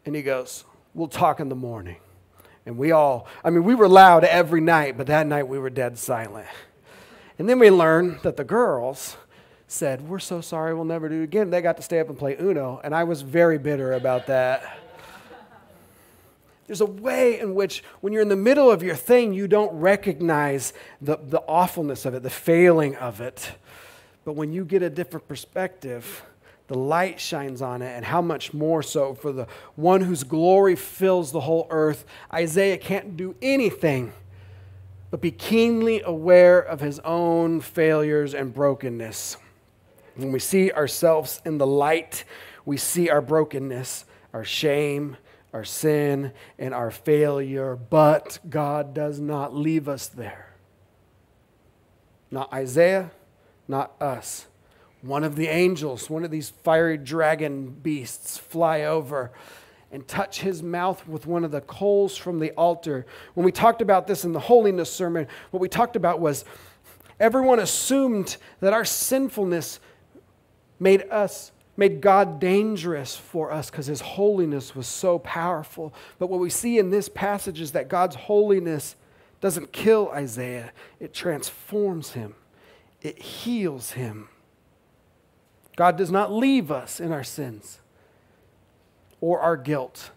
and 0.06 0.16
he 0.16 0.22
goes, 0.22 0.66
We'll 0.96 1.08
talk 1.08 1.40
in 1.40 1.50
the 1.50 1.56
morning. 1.56 1.98
And 2.66 2.78
we 2.78 2.92
all, 2.92 3.28
I 3.44 3.52
mean, 3.52 3.64
we 3.64 3.76
were 3.76 3.88
loud 3.88 4.24
every 4.24 4.60
night, 4.60 4.98
but 4.98 5.08
that 5.08 5.28
night 5.28 5.48
we 5.48 5.60
were 5.60 5.70
dead 5.70 5.98
silent. 5.98 6.48
And 7.38 7.48
then 7.48 7.60
we 7.60 7.70
learned 7.70 8.20
that 8.24 8.38
the 8.38 8.44
girls 8.44 9.18
said, 9.72 10.08
We're 10.08 10.20
so 10.20 10.42
sorry, 10.42 10.74
we'll 10.74 10.86
never 10.86 11.08
do 11.10 11.22
it 11.22 11.24
again. 11.24 11.50
They 11.50 11.62
got 11.62 11.78
to 11.78 11.84
stay 11.84 12.00
up 12.00 12.10
and 12.10 12.18
play 12.18 12.36
Uno, 12.40 12.82
and 12.84 12.94
I 12.94 13.04
was 13.04 13.22
very 13.22 13.58
bitter 13.58 13.94
about 13.94 14.28
that. 14.28 14.80
There's 16.68 16.82
a 16.82 16.86
way 16.86 17.40
in 17.40 17.56
which, 17.56 17.84
when 18.02 18.14
you're 18.14 18.22
in 18.22 18.30
the 18.30 18.36
middle 18.36 18.70
of 18.70 18.84
your 18.84 18.96
thing, 18.96 19.34
you 19.34 19.48
don't 19.48 19.72
recognize 19.80 20.74
the, 21.02 21.18
the 21.18 21.42
awfulness 21.48 22.06
of 22.06 22.14
it, 22.14 22.22
the 22.22 22.30
failing 22.30 22.96
of 22.98 23.22
it. 23.22 23.54
But 24.24 24.34
when 24.34 24.52
you 24.52 24.66
get 24.66 24.84
a 24.84 24.90
different 24.90 25.28
perspective, 25.28 26.24
the 26.68 26.78
light 26.78 27.20
shines 27.20 27.64
on 27.64 27.82
it, 27.82 27.90
and 27.96 28.06
how 28.06 28.22
much 28.22 28.54
more 28.54 28.84
so 28.84 29.16
for 29.16 29.32
the 29.32 29.48
one 29.76 30.02
whose 30.02 30.24
glory 30.24 30.76
fills 30.76 31.32
the 31.32 31.42
whole 31.42 31.66
earth. 31.72 32.06
Isaiah 32.32 32.78
can't 32.78 33.18
do 33.18 33.36
anything 33.42 34.14
but 35.12 35.22
be 35.22 35.32
keenly 35.32 36.02
aware 36.02 36.60
of 36.60 36.82
his 36.82 37.00
own 37.00 37.62
failures 37.62 38.34
and 38.36 38.54
brokenness. 38.54 39.38
When 40.20 40.34
we 40.34 40.40
see 40.40 40.70
ourselves 40.70 41.42
in 41.46 41.60
the 41.60 41.66
light, 41.66 42.26
we 42.66 42.76
see 42.76 43.10
our 43.10 43.22
brokenness, 43.22 44.04
our 44.34 44.44
shame, 44.44 45.16
our 45.54 45.64
sin 45.64 46.34
and 46.58 46.74
our 46.74 46.92
failure, 46.92 47.78
but 47.78 48.40
God 48.50 48.94
does 48.94 49.22
not 49.22 49.56
leave 49.56 49.88
us 49.88 50.08
there. 50.08 50.54
Not 52.32 52.52
Isaiah, 52.52 53.12
not 53.66 53.94
us. 54.02 54.48
One 55.02 55.24
of 55.24 55.38
the 55.38 55.48
angels, 55.48 56.10
one 56.10 56.26
of 56.26 56.32
these 56.32 56.50
fiery 56.50 56.98
dragon 56.98 57.70
beasts, 57.70 58.38
fly 58.38 58.82
over 58.82 59.32
and 59.90 60.06
touch 60.06 60.42
his 60.42 60.62
mouth 60.62 61.08
with 61.08 61.28
one 61.28 61.46
of 61.46 61.52
the 61.52 61.62
coals 61.62 62.18
from 62.18 62.40
the 62.40 62.52
altar. 62.52 63.06
When 63.36 63.46
we 63.46 63.54
talked 63.54 63.82
about 63.82 64.06
this 64.06 64.26
in 64.26 64.34
the 64.34 64.40
holiness 64.42 64.92
sermon, 64.92 65.28
what 65.52 65.62
we 65.62 65.70
talked 65.70 65.96
about 65.96 66.20
was 66.20 66.44
everyone 67.22 67.60
assumed 67.60 68.36
that 68.60 68.74
our 68.74 68.84
sinfulness 68.84 69.80
made 70.80 71.04
us 71.10 71.52
made 71.80 72.02
God 72.02 72.42
dangerous 72.42 73.16
for 73.16 73.52
us 73.52 73.72
because 73.72 73.86
his 73.86 74.02
holiness 74.02 74.76
was 74.76 74.86
so 74.86 75.18
powerful. 75.18 75.94
But 76.20 76.30
what 76.30 76.42
we 76.42 76.50
see 76.50 76.78
in 76.78 76.90
this 76.90 77.08
passage 77.08 77.62
is 77.62 77.72
that 77.72 77.88
God's 77.88 78.18
holiness 78.18 78.98
doesn't 79.40 79.72
kill 79.72 80.10
Isaiah, 80.10 80.74
it 81.00 81.14
transforms 81.14 82.12
him, 82.12 82.36
it 83.02 83.22
heals 83.22 83.92
him. 83.92 84.28
God 85.78 85.96
does 85.96 86.12
not 86.12 86.34
leave 86.34 86.70
us 86.70 87.00
in 87.00 87.14
our 87.14 87.24
sins 87.24 87.80
or 89.22 89.40
our 89.40 89.56
guilt. 89.56 90.12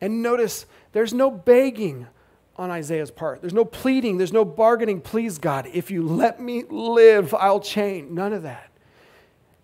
And 0.00 0.20
notice 0.20 0.66
there's 0.90 1.14
no 1.14 1.30
begging 1.30 2.08
on 2.56 2.72
Isaiah's 2.72 3.12
part. 3.12 3.40
There's 3.40 3.54
no 3.54 3.64
pleading, 3.64 4.18
there's 4.18 4.32
no 4.32 4.44
bargaining. 4.44 5.00
Please, 5.00 5.38
God, 5.38 5.68
if 5.72 5.92
you 5.92 6.02
let 6.02 6.40
me 6.40 6.64
live, 6.68 7.32
I'll 7.32 7.60
change. 7.60 8.10
None 8.10 8.32
of 8.32 8.42
that 8.42 8.72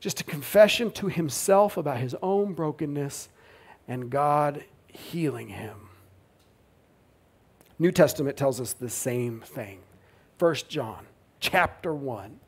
just 0.03 0.21
a 0.21 0.25
confession 0.25 0.91
to 0.91 1.07
himself 1.07 1.77
about 1.77 1.99
his 1.99 2.17
own 2.23 2.55
brokenness 2.55 3.29
and 3.87 4.11
God 4.11 4.65
healing 4.89 5.47
him. 5.47 5.77
New 7.79 7.93
Testament 7.93 8.37
tells 8.37 8.61
us 8.61 8.73
the 8.73 8.91
same 8.91 9.41
thing. 9.43 9.79
1 10.41 10.55
John 10.69 11.07
chapter 11.39 11.95
1. 11.95 12.41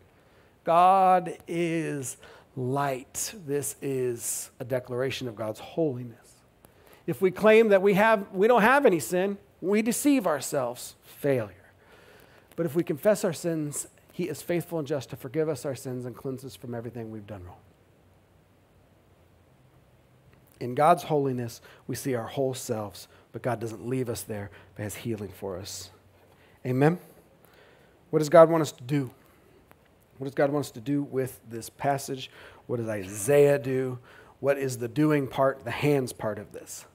God 0.65 1.39
is 1.47 2.17
light. 2.57 3.33
This 3.47 3.77
is 3.81 4.51
a 4.59 4.65
declaration 4.65 5.29
of 5.29 5.37
God's 5.37 5.61
holiness. 5.61 6.33
If 7.07 7.23
we 7.23 7.31
claim 7.31 7.69
that 7.69 7.83
we 7.83 7.95
have 7.95 8.33
we 8.33 8.49
don't 8.49 8.63
have 8.63 8.85
any 8.85 8.99
sin, 8.99 9.39
we 9.61 9.81
deceive 9.81 10.27
ourselves, 10.27 10.97
failure. 11.05 11.71
But 12.57 12.67
if 12.67 12.75
we 12.75 12.83
confess 12.83 13.25
our 13.25 13.33
sins 13.33 13.87
he 14.15 14.29
is 14.29 14.41
faithful 14.41 14.79
and 14.79 14.87
just 14.87 15.11
to 15.11 15.17
forgive 15.17 15.49
us 15.49 15.65
our 15.65 15.75
sins 15.75 16.05
and 16.05 16.15
cleanse 16.15 16.45
us 16.45 16.55
from 16.55 16.73
everything 16.73 17.11
we've 17.11 17.27
done 17.27 17.43
wrong. 17.45 17.57
In 20.61 20.77
God's 20.77 21.03
holiness, 21.03 21.61
we 21.89 21.97
see 21.97 22.15
our 22.15 22.29
whole 22.29 22.55
selves, 22.55 23.09
but 23.33 23.43
God 23.43 23.59
doesn't 23.59 23.85
leave 23.85 24.09
us 24.09 24.23
there, 24.23 24.53
but 24.77 24.85
has 24.85 24.95
healing 24.95 25.31
for 25.31 25.59
us. 25.59 25.91
Amen? 26.65 27.01
What 28.11 28.21
does 28.21 28.29
God 28.29 28.49
want 28.49 28.63
us 28.63 28.71
to 28.71 28.85
do? 28.85 29.11
What 30.19 30.27
does 30.27 30.35
God 30.37 30.53
want 30.53 30.67
us 30.67 30.71
to 30.71 30.81
do 30.81 31.03
with 31.03 31.41
this 31.51 31.69
passage? 31.69 32.31
What 32.69 32.77
does 32.77 32.89
Isaiah 32.89 33.59
do? 33.59 33.99
What 34.39 34.59
is 34.59 34.79
the 34.79 34.87
doing 34.87 35.27
part, 35.27 35.65
the 35.65 35.73
hands 35.73 36.13
part 36.13 36.39
of 36.39 36.53
this? 36.53 36.87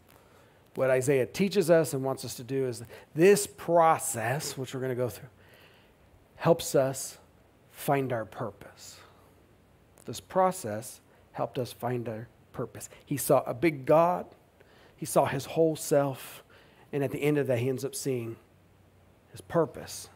What 0.76 0.90
Isaiah 0.90 1.26
teaches 1.26 1.70
us 1.70 1.94
and 1.94 2.02
wants 2.02 2.24
us 2.24 2.36
to 2.36 2.46
do 2.46 2.66
is 2.66 2.82
this 3.14 3.46
process, 3.46 4.58
which 4.58 4.74
we're 4.74 4.80
going 4.80 4.92
to 4.92 4.96
go 4.96 5.10
through, 5.10 5.28
helps 6.40 6.74
us 6.74 7.18
find 7.70 8.12
our 8.14 8.26
purpose. 8.26 8.98
This 10.06 10.22
process 10.22 11.02
helped 11.34 11.60
us 11.60 11.74
find 11.74 12.08
our 12.08 12.28
purpose. 12.54 12.90
He 13.06 13.18
saw 13.18 13.44
a 13.46 13.54
big 13.54 13.86
God, 13.86 14.26
he 14.96 15.06
saw 15.06 15.26
his 15.26 15.46
whole 15.46 15.76
self, 15.76 16.44
and 16.92 17.04
at 17.04 17.12
the 17.12 17.20
end 17.20 17.38
of 17.38 17.48
that, 17.48 17.60
he 17.60 17.70
ends 17.70 17.86
up 17.86 17.94
seeing 17.94 18.38
his 19.32 19.42
purpose. 19.42 20.10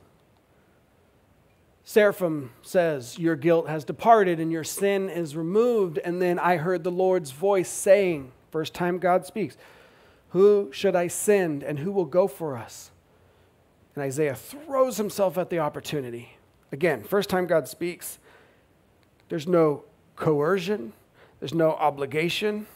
Seraphim 1.83 2.51
says, 2.61 3.19
Your 3.19 3.35
guilt 3.35 3.67
has 3.67 3.83
departed 3.83 4.39
and 4.39 4.51
your 4.51 4.63
sin 4.63 5.09
is 5.09 5.35
removed. 5.35 5.99
And 5.99 6.21
then 6.21 6.39
I 6.39 6.55
heard 6.55 6.83
the 6.83 6.91
Lord's 6.91 7.31
voice 7.31 7.69
saying, 7.69 8.31
First 8.49 8.73
time 8.73 8.97
God 8.97 9.25
speaks, 9.25 9.57
Who 10.29 10.69
should 10.71 10.95
I 10.95 11.07
send 11.07 11.63
and 11.63 11.79
who 11.79 11.91
will 11.91 12.05
go 12.05 12.27
for 12.27 12.57
us? 12.57 12.91
And 13.95 14.03
Isaiah 14.03 14.35
throws 14.35 14.97
himself 14.97 15.37
at 15.37 15.49
the 15.49 15.59
opportunity. 15.59 16.37
Again, 16.71 17.03
first 17.03 17.29
time 17.29 17.45
God 17.45 17.67
speaks, 17.67 18.17
there's 19.29 19.47
no 19.47 19.83
coercion, 20.15 20.93
there's 21.39 21.53
no 21.53 21.71
obligation. 21.71 22.67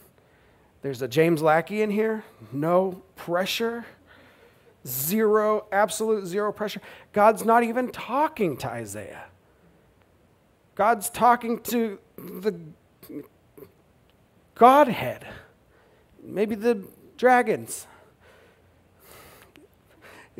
There's 0.82 1.02
a 1.02 1.08
James 1.08 1.42
Lackey 1.42 1.82
in 1.82 1.90
here, 1.90 2.24
no 2.52 3.02
pressure, 3.16 3.84
zero, 4.86 5.66
absolute 5.72 6.26
zero 6.26 6.52
pressure. 6.52 6.80
God's 7.12 7.44
not 7.44 7.64
even 7.64 7.90
talking 7.90 8.56
to 8.58 8.68
Isaiah. 8.68 9.24
God's 10.76 11.10
talking 11.10 11.58
to 11.62 11.98
the 12.16 12.54
Godhead, 14.54 15.26
maybe 16.22 16.54
the 16.54 16.84
dragons. 17.16 17.88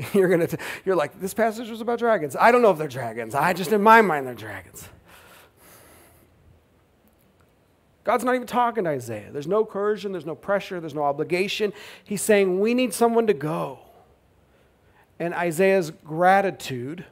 you're 0.12 0.28
gonna 0.28 0.46
t- 0.46 0.56
you're 0.84 0.96
like 0.96 1.20
this 1.20 1.34
passage 1.34 1.68
was 1.70 1.80
about 1.80 1.98
dragons. 1.98 2.36
I 2.36 2.52
don't 2.52 2.62
know 2.62 2.70
if 2.70 2.78
they're 2.78 2.88
dragons. 2.88 3.34
I 3.34 3.52
just 3.52 3.72
in 3.72 3.82
my 3.82 4.00
mind 4.02 4.26
they're 4.26 4.34
dragons. 4.34 4.88
God's 8.04 8.24
not 8.24 8.34
even 8.34 8.46
talking 8.46 8.84
to 8.84 8.90
isaiah. 8.90 9.30
There's 9.32 9.46
no 9.46 9.64
coercion 9.64 10.12
there's 10.12 10.26
no 10.26 10.34
pressure 10.34 10.80
there's 10.80 10.94
no 10.94 11.02
obligation. 11.02 11.72
He's 12.04 12.22
saying 12.22 12.60
we 12.60 12.74
need 12.74 12.94
someone 12.94 13.26
to 13.26 13.34
go. 13.34 13.80
And 15.18 15.34
isaiah's 15.34 15.90
gratitude 15.90 17.04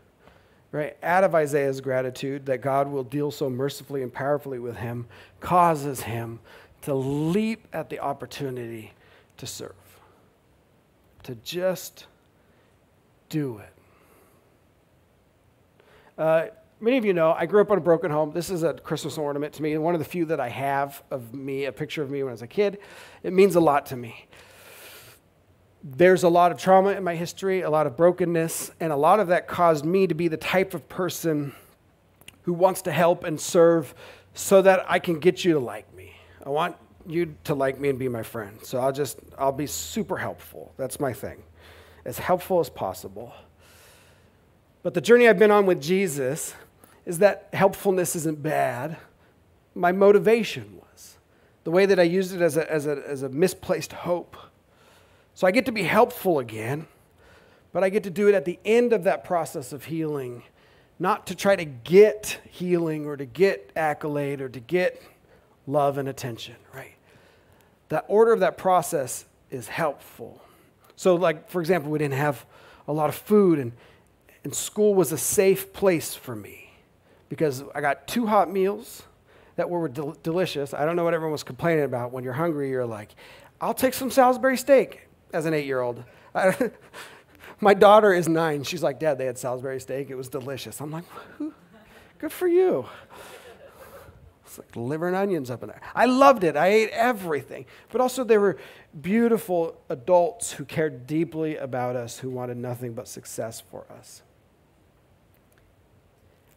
right 0.72 0.96
out 1.02 1.24
of 1.24 1.34
isaiah's 1.34 1.80
gratitude 1.80 2.46
that 2.46 2.60
god 2.60 2.88
will 2.88 3.04
deal 3.04 3.30
so 3.30 3.48
mercifully 3.48 4.02
and 4.02 4.12
powerfully 4.12 4.58
with 4.58 4.76
him 4.76 5.06
causes 5.38 6.00
him 6.00 6.40
to 6.82 6.92
leap 6.92 7.66
at 7.72 7.88
the 7.88 8.00
opportunity 8.00 8.92
to 9.36 9.46
serve 9.46 9.74
to 11.22 11.36
just 11.36 12.06
do 13.28 13.58
it. 13.58 13.72
Uh, 16.18 16.46
many 16.80 16.96
of 16.96 17.04
you 17.04 17.12
know 17.12 17.32
I 17.32 17.46
grew 17.46 17.60
up 17.60 17.70
in 17.70 17.78
a 17.78 17.80
broken 17.80 18.10
home. 18.10 18.32
This 18.32 18.50
is 18.50 18.62
a 18.62 18.74
Christmas 18.74 19.18
ornament 19.18 19.54
to 19.54 19.62
me, 19.62 19.76
one 19.78 19.94
of 19.94 19.98
the 19.98 20.04
few 20.04 20.24
that 20.26 20.40
I 20.40 20.48
have 20.48 21.02
of 21.10 21.34
me, 21.34 21.64
a 21.64 21.72
picture 21.72 22.02
of 22.02 22.10
me 22.10 22.22
when 22.22 22.30
I 22.30 22.32
was 22.32 22.42
a 22.42 22.46
kid. 22.46 22.78
It 23.22 23.32
means 23.32 23.56
a 23.56 23.60
lot 23.60 23.86
to 23.86 23.96
me. 23.96 24.26
There's 25.82 26.24
a 26.24 26.28
lot 26.28 26.50
of 26.50 26.58
trauma 26.58 26.90
in 26.90 27.04
my 27.04 27.14
history, 27.14 27.60
a 27.60 27.70
lot 27.70 27.86
of 27.86 27.96
brokenness, 27.96 28.72
and 28.80 28.92
a 28.92 28.96
lot 28.96 29.20
of 29.20 29.28
that 29.28 29.46
caused 29.46 29.84
me 29.84 30.06
to 30.06 30.14
be 30.14 30.26
the 30.26 30.36
type 30.36 30.74
of 30.74 30.88
person 30.88 31.54
who 32.42 32.52
wants 32.52 32.82
to 32.82 32.92
help 32.92 33.24
and 33.24 33.40
serve 33.40 33.94
so 34.34 34.62
that 34.62 34.84
I 34.88 34.98
can 34.98 35.20
get 35.20 35.44
you 35.44 35.52
to 35.54 35.60
like 35.60 35.92
me. 35.94 36.16
I 36.44 36.48
want 36.48 36.76
you 37.06 37.36
to 37.44 37.54
like 37.54 37.78
me 37.78 37.88
and 37.88 37.98
be 37.98 38.08
my 38.08 38.22
friend. 38.22 38.58
So 38.62 38.78
I'll 38.78 38.92
just, 38.92 39.18
I'll 39.38 39.52
be 39.52 39.66
super 39.66 40.16
helpful. 40.16 40.72
That's 40.76 40.98
my 40.98 41.12
thing. 41.12 41.42
As 42.06 42.20
helpful 42.20 42.60
as 42.60 42.70
possible. 42.70 43.34
But 44.84 44.94
the 44.94 45.00
journey 45.00 45.28
I've 45.28 45.40
been 45.40 45.50
on 45.50 45.66
with 45.66 45.82
Jesus 45.82 46.54
is 47.04 47.18
that 47.18 47.48
helpfulness 47.52 48.14
isn't 48.14 48.40
bad. 48.40 48.96
My 49.74 49.90
motivation 49.90 50.76
was 50.76 51.18
the 51.64 51.72
way 51.72 51.84
that 51.84 51.98
I 51.98 52.04
used 52.04 52.32
it 52.32 52.40
as 52.40 52.56
a, 52.56 52.70
as 52.72 52.86
a, 52.86 53.02
as 53.08 53.22
a 53.24 53.28
misplaced 53.28 53.92
hope. 53.92 54.36
So 55.34 55.48
I 55.48 55.50
get 55.50 55.66
to 55.66 55.72
be 55.72 55.82
helpful 55.82 56.38
again, 56.38 56.86
but 57.72 57.82
I 57.82 57.88
get 57.88 58.04
to 58.04 58.10
do 58.10 58.28
it 58.28 58.36
at 58.36 58.44
the 58.44 58.60
end 58.64 58.92
of 58.92 59.02
that 59.02 59.24
process 59.24 59.72
of 59.72 59.86
healing, 59.86 60.44
not 61.00 61.26
to 61.26 61.34
try 61.34 61.56
to 61.56 61.64
get 61.64 62.38
healing 62.48 63.04
or 63.04 63.16
to 63.16 63.26
get 63.26 63.72
accolade 63.74 64.40
or 64.40 64.48
to 64.48 64.60
get 64.60 65.02
love 65.66 65.98
and 65.98 66.08
attention, 66.08 66.54
right? 66.72 66.94
The 67.88 67.98
order 68.02 68.32
of 68.32 68.38
that 68.38 68.56
process 68.56 69.24
is 69.50 69.66
helpful. 69.66 70.40
So, 70.96 71.14
like, 71.14 71.48
for 71.48 71.60
example, 71.60 71.90
we 71.90 71.98
didn't 71.98 72.14
have 72.14 72.44
a 72.88 72.92
lot 72.92 73.08
of 73.08 73.14
food, 73.14 73.58
and 73.58 73.72
and 74.46 74.54
school 74.54 74.94
was 74.94 75.10
a 75.10 75.18
safe 75.18 75.72
place 75.72 76.14
for 76.14 76.36
me 76.36 76.70
because 77.28 77.64
I 77.74 77.80
got 77.80 78.06
two 78.06 78.26
hot 78.26 78.48
meals 78.48 79.02
that 79.56 79.68
were 79.68 79.88
del- 79.88 80.16
delicious. 80.22 80.72
I 80.72 80.84
don't 80.84 80.94
know 80.94 81.02
what 81.02 81.14
everyone 81.14 81.32
was 81.32 81.42
complaining 81.42 81.82
about. 81.82 82.12
When 82.12 82.22
you're 82.22 82.32
hungry, 82.32 82.70
you're 82.70 82.86
like, 82.86 83.10
I'll 83.60 83.74
take 83.74 83.92
some 83.92 84.08
Salisbury 84.08 84.56
steak 84.56 85.08
as 85.32 85.46
an 85.46 85.52
eight 85.54 85.66
year 85.66 85.80
old. 85.80 86.04
My 87.60 87.74
daughter 87.74 88.12
is 88.12 88.28
nine. 88.28 88.62
She's 88.62 88.84
like, 88.84 89.00
Dad, 89.00 89.18
they 89.18 89.26
had 89.26 89.36
Salisbury 89.36 89.80
steak. 89.80 90.10
It 90.10 90.14
was 90.14 90.28
delicious. 90.28 90.80
I'm 90.80 90.92
like, 90.92 91.04
good 92.18 92.30
for 92.30 92.46
you. 92.46 92.86
Like 94.58 94.74
liver 94.76 95.06
and 95.06 95.16
onions 95.16 95.50
up 95.50 95.62
in 95.62 95.68
there. 95.68 95.80
I 95.94 96.06
loved 96.06 96.44
it. 96.44 96.56
I 96.56 96.68
ate 96.68 96.90
everything. 96.90 97.66
But 97.90 98.00
also, 98.00 98.24
there 98.24 98.40
were 98.40 98.56
beautiful 99.00 99.80
adults 99.88 100.52
who 100.52 100.64
cared 100.64 101.06
deeply 101.06 101.56
about 101.56 101.96
us, 101.96 102.18
who 102.18 102.30
wanted 102.30 102.56
nothing 102.56 102.94
but 102.94 103.08
success 103.08 103.60
for 103.60 103.84
us. 103.90 104.22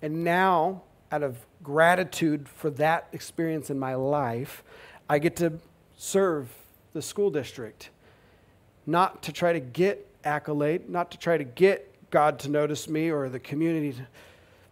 And 0.02 0.24
now, 0.24 0.84
out 1.12 1.24
of 1.24 1.46
gratitude 1.64 2.48
for 2.48 2.70
that 2.72 3.08
experience 3.12 3.70
in 3.70 3.80
my 3.80 3.96
life, 3.96 4.64
I 5.10 5.20
get 5.20 5.36
to 5.38 5.60
serve 5.98 6.50
the 6.94 7.02
school 7.02 7.30
district, 7.30 7.90
not 8.86 9.22
to 9.24 9.34
try 9.34 9.54
to 9.54 9.60
get 9.60 10.08
accolade, 10.24 10.90
not 10.90 11.12
to 11.12 11.18
try 11.18 11.38
to 11.38 11.44
get 11.44 11.86
God 12.10 12.40
to 12.40 12.50
notice 12.50 12.88
me 12.88 13.12
or 13.12 13.30
the 13.30 13.40
community, 13.40 13.94
to, 13.94 14.08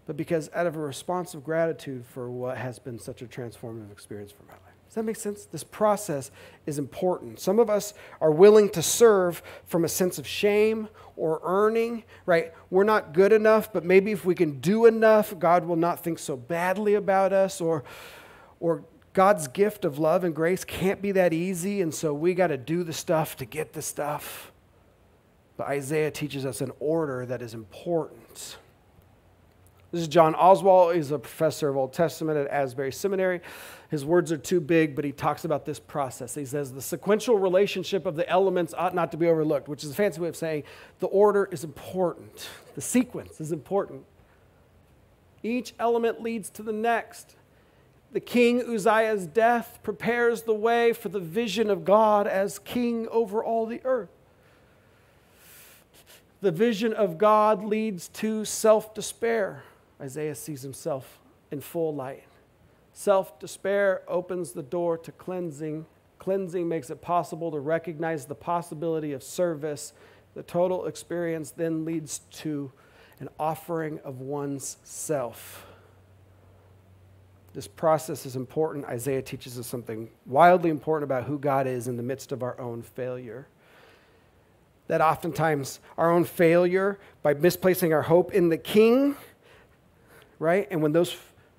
but 0.07 0.17
because 0.17 0.49
out 0.53 0.65
of 0.65 0.75
a 0.75 0.79
response 0.79 1.33
of 1.33 1.43
gratitude 1.43 2.05
for 2.05 2.31
what 2.31 2.57
has 2.57 2.79
been 2.79 2.97
such 2.97 3.21
a 3.21 3.25
transformative 3.25 3.91
experience 3.91 4.31
for 4.31 4.43
my 4.43 4.53
life. 4.53 4.61
Does 4.87 4.95
that 4.95 5.03
make 5.03 5.17
sense? 5.17 5.45
This 5.45 5.65
process 5.65 6.31
is 6.65 6.79
important. 6.79 7.41
Some 7.41 7.59
of 7.59 7.69
us 7.69 7.93
are 8.21 8.31
willing 8.31 8.69
to 8.69 8.81
serve 8.81 9.43
from 9.65 9.83
a 9.83 9.89
sense 9.89 10.17
of 10.17 10.25
shame 10.25 10.87
or 11.17 11.41
earning, 11.43 12.05
right? 12.25 12.53
We're 12.69 12.85
not 12.85 13.13
good 13.13 13.33
enough, 13.33 13.73
but 13.73 13.83
maybe 13.83 14.13
if 14.13 14.23
we 14.23 14.33
can 14.33 14.61
do 14.61 14.85
enough, 14.85 15.37
God 15.37 15.65
will 15.65 15.75
not 15.75 16.03
think 16.03 16.19
so 16.19 16.37
badly 16.37 16.93
about 16.93 17.33
us, 17.33 17.59
or, 17.59 17.83
or 18.61 18.85
God's 19.11 19.49
gift 19.49 19.83
of 19.83 19.99
love 19.99 20.23
and 20.23 20.33
grace 20.33 20.63
can't 20.63 21.01
be 21.01 21.11
that 21.11 21.33
easy, 21.33 21.81
and 21.81 21.93
so 21.93 22.13
we 22.13 22.33
got 22.33 22.47
to 22.47 22.57
do 22.57 22.83
the 22.83 22.93
stuff 22.93 23.35
to 23.37 23.45
get 23.45 23.73
the 23.73 23.81
stuff. 23.81 24.53
But 25.57 25.67
Isaiah 25.67 26.11
teaches 26.11 26.45
us 26.45 26.61
an 26.61 26.71
order 26.79 27.25
that 27.25 27.41
is 27.41 27.53
important. 27.53 28.57
This 29.91 30.01
is 30.01 30.09
John 30.09 30.33
Oswalt. 30.33 30.95
He's 30.95 31.11
a 31.11 31.19
professor 31.19 31.69
of 31.69 31.77
Old 31.77 31.93
Testament 31.93 32.37
at 32.37 32.47
Asbury 32.47 32.91
Seminary. 32.91 33.39
His 33.89 34.03
words 34.03 34.33
are 34.33 34.37
too 34.37 34.59
big, 34.59 34.97
but 34.97 35.05
he 35.05 35.13
talks 35.13 35.45
about 35.45 35.65
this 35.65 35.79
process. 35.79 36.35
He 36.35 36.45
says 36.45 36.73
the 36.73 36.81
sequential 36.81 37.39
relationship 37.39 38.05
of 38.05 38.17
the 38.17 38.27
elements 38.27 38.73
ought 38.77 38.93
not 38.93 39.11
to 39.11 39.17
be 39.17 39.27
overlooked, 39.27 39.69
which 39.69 39.85
is 39.85 39.91
a 39.91 39.93
fancy 39.93 40.19
way 40.19 40.27
of 40.27 40.35
saying 40.35 40.63
the 40.99 41.07
order 41.07 41.47
is 41.53 41.63
important, 41.63 42.49
the 42.75 42.81
sequence 42.81 43.39
is 43.39 43.53
important. 43.53 44.03
Each 45.41 45.73
element 45.79 46.21
leads 46.21 46.49
to 46.51 46.63
the 46.63 46.73
next. 46.73 47.35
The 48.11 48.19
king 48.19 48.61
Uzziah's 48.61 49.25
death 49.25 49.79
prepares 49.83 50.41
the 50.41 50.53
way 50.53 50.91
for 50.91 51.07
the 51.07 51.19
vision 51.19 51.69
of 51.69 51.85
God 51.85 52.27
as 52.27 52.59
king 52.59 53.07
over 53.09 53.41
all 53.41 53.65
the 53.65 53.79
earth. 53.85 54.09
The 56.41 56.51
vision 56.51 56.93
of 56.93 57.17
God 57.17 57.63
leads 57.63 58.09
to 58.09 58.43
self 58.43 58.93
despair. 58.93 59.63
Isaiah 60.01 60.35
sees 60.35 60.61
himself 60.61 61.19
in 61.51 61.61
full 61.61 61.93
light. 61.95 62.23
Self 62.93 63.39
despair 63.39 64.01
opens 64.07 64.51
the 64.51 64.63
door 64.63 64.97
to 64.97 65.11
cleansing. 65.11 65.85
Cleansing 66.19 66.67
makes 66.67 66.89
it 66.89 67.01
possible 67.01 67.51
to 67.51 67.59
recognize 67.59 68.25
the 68.25 68.35
possibility 68.35 69.13
of 69.13 69.21
service. 69.21 69.93
The 70.33 70.43
total 70.43 70.85
experience 70.85 71.51
then 71.51 71.85
leads 71.85 72.19
to 72.31 72.71
an 73.19 73.29
offering 73.39 73.99
of 74.03 74.19
one's 74.19 74.77
self. 74.83 75.65
This 77.53 77.67
process 77.67 78.25
is 78.25 78.35
important. 78.35 78.85
Isaiah 78.85 79.21
teaches 79.21 79.57
us 79.57 79.65
something 79.65 80.09
wildly 80.27 80.69
important 80.69 81.05
about 81.05 81.23
who 81.23 81.39
God 81.39 81.65
is 81.65 81.87
in 81.87 81.97
the 81.97 82.03
midst 82.03 82.31
of 82.31 82.43
our 82.43 82.59
own 82.59 82.83
failure. 82.83 83.47
That 84.87 85.01
oftentimes 85.01 85.79
our 85.97 86.11
own 86.11 86.23
failure, 86.23 86.99
by 87.23 87.33
misplacing 87.33 87.93
our 87.93 88.03
hope 88.03 88.31
in 88.31 88.49
the 88.49 88.57
King, 88.57 89.15
right? 90.39 90.67
And 90.71 90.81
when 90.81 90.91
those 90.91 91.15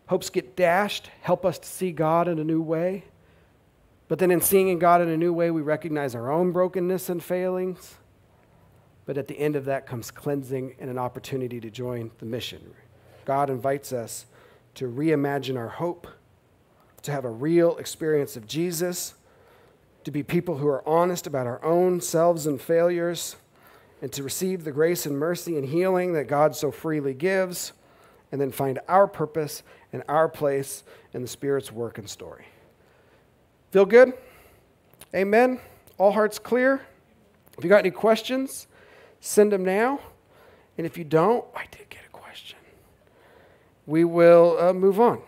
hopes 0.07 0.31
get 0.31 0.57
dashed, 0.57 1.11
help 1.21 1.45
us 1.45 1.59
to 1.59 1.69
see 1.69 1.93
God 1.93 2.29
in 2.29 2.39
a 2.39 2.45
new 2.45 2.63
way. 2.63 3.05
But 4.09 4.19
then 4.19 4.31
in 4.31 4.41
seeing 4.41 4.79
God 4.79 5.03
in 5.03 5.09
a 5.09 5.17
new 5.17 5.33
way, 5.33 5.51
we 5.51 5.61
recognize 5.61 6.15
our 6.15 6.33
own 6.33 6.51
brokenness 6.51 7.09
and 7.11 7.23
failings. 7.23 7.97
But 9.05 9.19
at 9.19 9.29
the 9.29 9.39
end 9.39 9.55
of 9.57 9.67
that 9.67 9.87
comes 9.87 10.11
cleansing 10.11 10.77
and 10.79 10.91
an 10.91 10.99
opportunity 10.99 11.61
to 11.61 11.71
join 11.71 12.11
the 12.19 12.27
mission. 12.27 12.75
God 13.25 13.51
invites 13.51 13.93
us 13.93 14.27
to 14.77 14.87
reimagine 14.87 15.59
our 15.59 15.69
hope, 15.69 16.07
to 17.03 17.13
have 17.13 17.25
a 17.25 17.31
real 17.31 17.77
experience 17.77 18.37
of 18.37 18.47
Jesus, 18.47 19.15
to 20.05 20.11
be 20.11 20.23
people 20.23 20.57
who 20.57 20.69
are 20.69 20.87
honest 20.89 21.27
about 21.27 21.47
our 21.47 21.63
own 21.63 22.01
selves 22.01 22.47
and 22.47 22.61
failures, 22.61 23.37
and 24.01 24.13
to 24.13 24.23
receive 24.23 24.65
the 24.65 24.73
grace 24.73 25.05
and 25.05 25.19
mercy 25.19 25.59
and 25.59 25.69
healing 25.69 26.15
that 26.15 26.29
God 26.29 26.57
so 26.57 26.71
freely 26.71 27.13
gives 27.13 27.73
and 28.31 28.41
then 28.41 28.51
find 28.51 28.79
our 28.89 29.07
purpose 29.07 29.63
and 29.93 30.03
our 30.09 30.29
place 30.29 30.85
in 31.13 31.23
the 31.23 31.29
Spirit's 31.29 31.73
work 31.73 31.99
and 31.99 32.09
story. 32.09 32.47
Feel 33.71 33.87
good? 33.87 34.13
Amen? 35.15 35.61
All 35.97 36.13
hearts 36.13 36.39
clear? 36.39 36.83
If 37.57 37.65
you 37.65 37.71
got 37.71 37.81
any 37.81 37.91
questions, 37.91 38.67
send 39.21 39.53
them 39.53 39.65
now. 39.65 40.01
And 40.77 40.87
if 40.87 40.97
you 40.97 41.05
don't, 41.05 41.45
I 41.57 41.65
did 41.71 41.89
get 41.89 42.03
a 42.07 42.11
question. 42.11 42.59
We 43.87 44.05
will 44.05 44.57
uh, 44.61 44.73
move 44.73 45.01
on. 45.01 45.23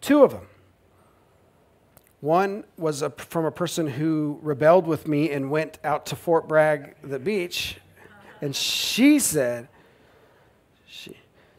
Two 0.00 0.22
of 0.22 0.30
them. 0.30 0.46
One 2.20 2.64
was 2.78 3.02
a, 3.02 3.10
from 3.10 3.44
a 3.44 3.50
person 3.50 3.86
who 3.86 4.38
rebelled 4.42 4.86
with 4.86 5.08
me 5.08 5.30
and 5.30 5.50
went 5.50 5.78
out 5.84 6.06
to 6.06 6.16
Fort 6.16 6.48
Bragg, 6.48 6.94
the 7.02 7.18
beach, 7.18 7.78
and 8.40 8.54
she 8.54 9.18
said, 9.18 9.68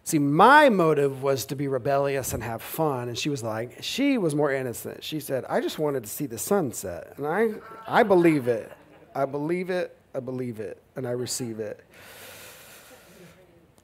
See, 0.07 0.19
my 0.19 0.69
motive 0.69 1.21
was 1.21 1.45
to 1.47 1.55
be 1.57 1.67
rebellious 1.67 2.33
and 2.33 2.41
have 2.41 2.61
fun. 2.61 3.09
And 3.09 3.17
she 3.17 3.27
was 3.29 3.43
like, 3.43 3.83
she 3.83 4.17
was 4.17 4.33
more 4.33 4.53
innocent. 4.53 5.03
She 5.03 5.19
said, 5.19 5.43
I 5.49 5.59
just 5.59 5.79
wanted 5.79 6.03
to 6.03 6.09
see 6.09 6.27
the 6.27 6.37
sunset. 6.37 7.15
And 7.17 7.27
I, 7.27 7.55
I 7.85 8.03
believe 8.03 8.47
it. 8.47 8.71
I 9.13 9.25
believe 9.25 9.69
it. 9.69 9.97
I 10.15 10.21
believe 10.21 10.61
it. 10.61 10.81
And 10.95 11.05
I 11.05 11.11
receive 11.11 11.59
it. 11.59 11.83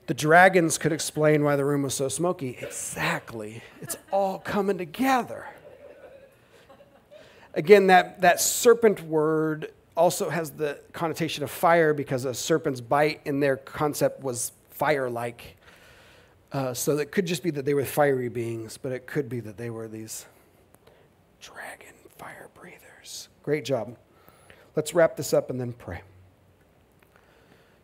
The 0.07 0.13
dragons 0.13 0.77
could 0.77 0.93
explain 0.93 1.43
why 1.43 1.57
the 1.57 1.65
room 1.65 1.81
was 1.81 1.93
so 1.93 2.07
smoky. 2.07 2.57
Exactly. 2.61 3.61
It's 3.81 3.97
all 4.09 4.39
coming 4.39 4.77
together. 4.77 5.47
Again, 7.53 7.87
that, 7.87 8.21
that 8.21 8.39
serpent 8.39 9.01
word 9.01 9.73
also 9.97 10.29
has 10.29 10.51
the 10.51 10.79
connotation 10.93 11.43
of 11.43 11.51
fire 11.51 11.93
because 11.93 12.23
a 12.23 12.33
serpent's 12.33 12.79
bite 12.79 13.19
in 13.25 13.41
their 13.41 13.57
concept 13.57 14.23
was 14.23 14.53
fire 14.83 15.09
like. 15.09 15.55
Uh, 16.51 16.73
so 16.73 16.97
it 16.97 17.09
could 17.09 17.25
just 17.25 17.41
be 17.41 17.49
that 17.51 17.63
they 17.63 17.73
were 17.73 17.85
fiery 17.85 18.27
beings, 18.27 18.77
but 18.77 18.91
it 18.91 19.07
could 19.07 19.29
be 19.29 19.39
that 19.39 19.55
they 19.55 19.69
were 19.69 19.87
these 19.87 20.25
dragon 21.39 21.95
fire 22.17 22.49
breathers. 22.53 23.29
Great 23.43 23.63
job. 23.63 23.95
Let's 24.75 24.93
wrap 24.93 25.15
this 25.15 25.33
up 25.33 25.49
and 25.49 25.57
then 25.57 25.71
pray. 25.71 26.01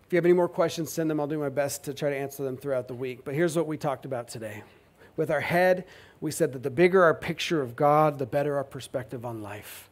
If 0.06 0.12
you 0.12 0.18
have 0.18 0.26
any 0.26 0.34
more 0.34 0.50
questions, 0.50 0.92
send 0.92 1.10
them. 1.10 1.22
I'll 1.22 1.28
do 1.28 1.40
my 1.40 1.48
best 1.48 1.86
to 1.86 1.94
try 1.94 2.10
to 2.10 2.18
answer 2.18 2.44
them 2.44 2.58
throughout 2.58 2.90
the 2.90 2.96
week. 2.96 3.24
But 3.24 3.34
here's 3.34 3.56
what 3.56 3.66
we 3.66 3.78
talked 3.78 4.04
about 4.04 4.28
today. 4.28 4.64
With 5.16 5.32
our 5.32 5.40
head, 5.40 5.86
we 6.20 6.32
said 6.32 6.52
that 6.52 6.64
the 6.64 6.70
bigger 6.70 7.02
our 7.02 7.14
picture 7.14 7.62
of 7.62 7.78
God, 7.78 8.20
the 8.20 8.26
better 8.26 8.58
our 8.58 8.66
perspective 8.66 9.24
on 9.24 9.42
life. 9.42 9.90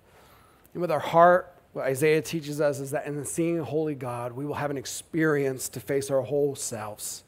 And 0.73 0.81
with 0.81 0.91
our 0.91 0.99
heart, 0.99 1.56
what 1.77 1.85
Isaiah 1.85 2.23
teaches 2.23 2.59
us 2.59 2.79
is 2.79 2.89
that 2.89 3.05
in 3.05 3.23
seeing 3.23 3.59
holy 3.59 3.93
God, 3.93 4.31
we 4.31 4.47
will 4.47 4.55
have 4.55 4.71
an 4.71 4.77
experience 4.77 5.69
to 5.69 5.79
face 5.79 6.09
our 6.09 6.23
whole 6.23 6.55
selves. 6.55 7.23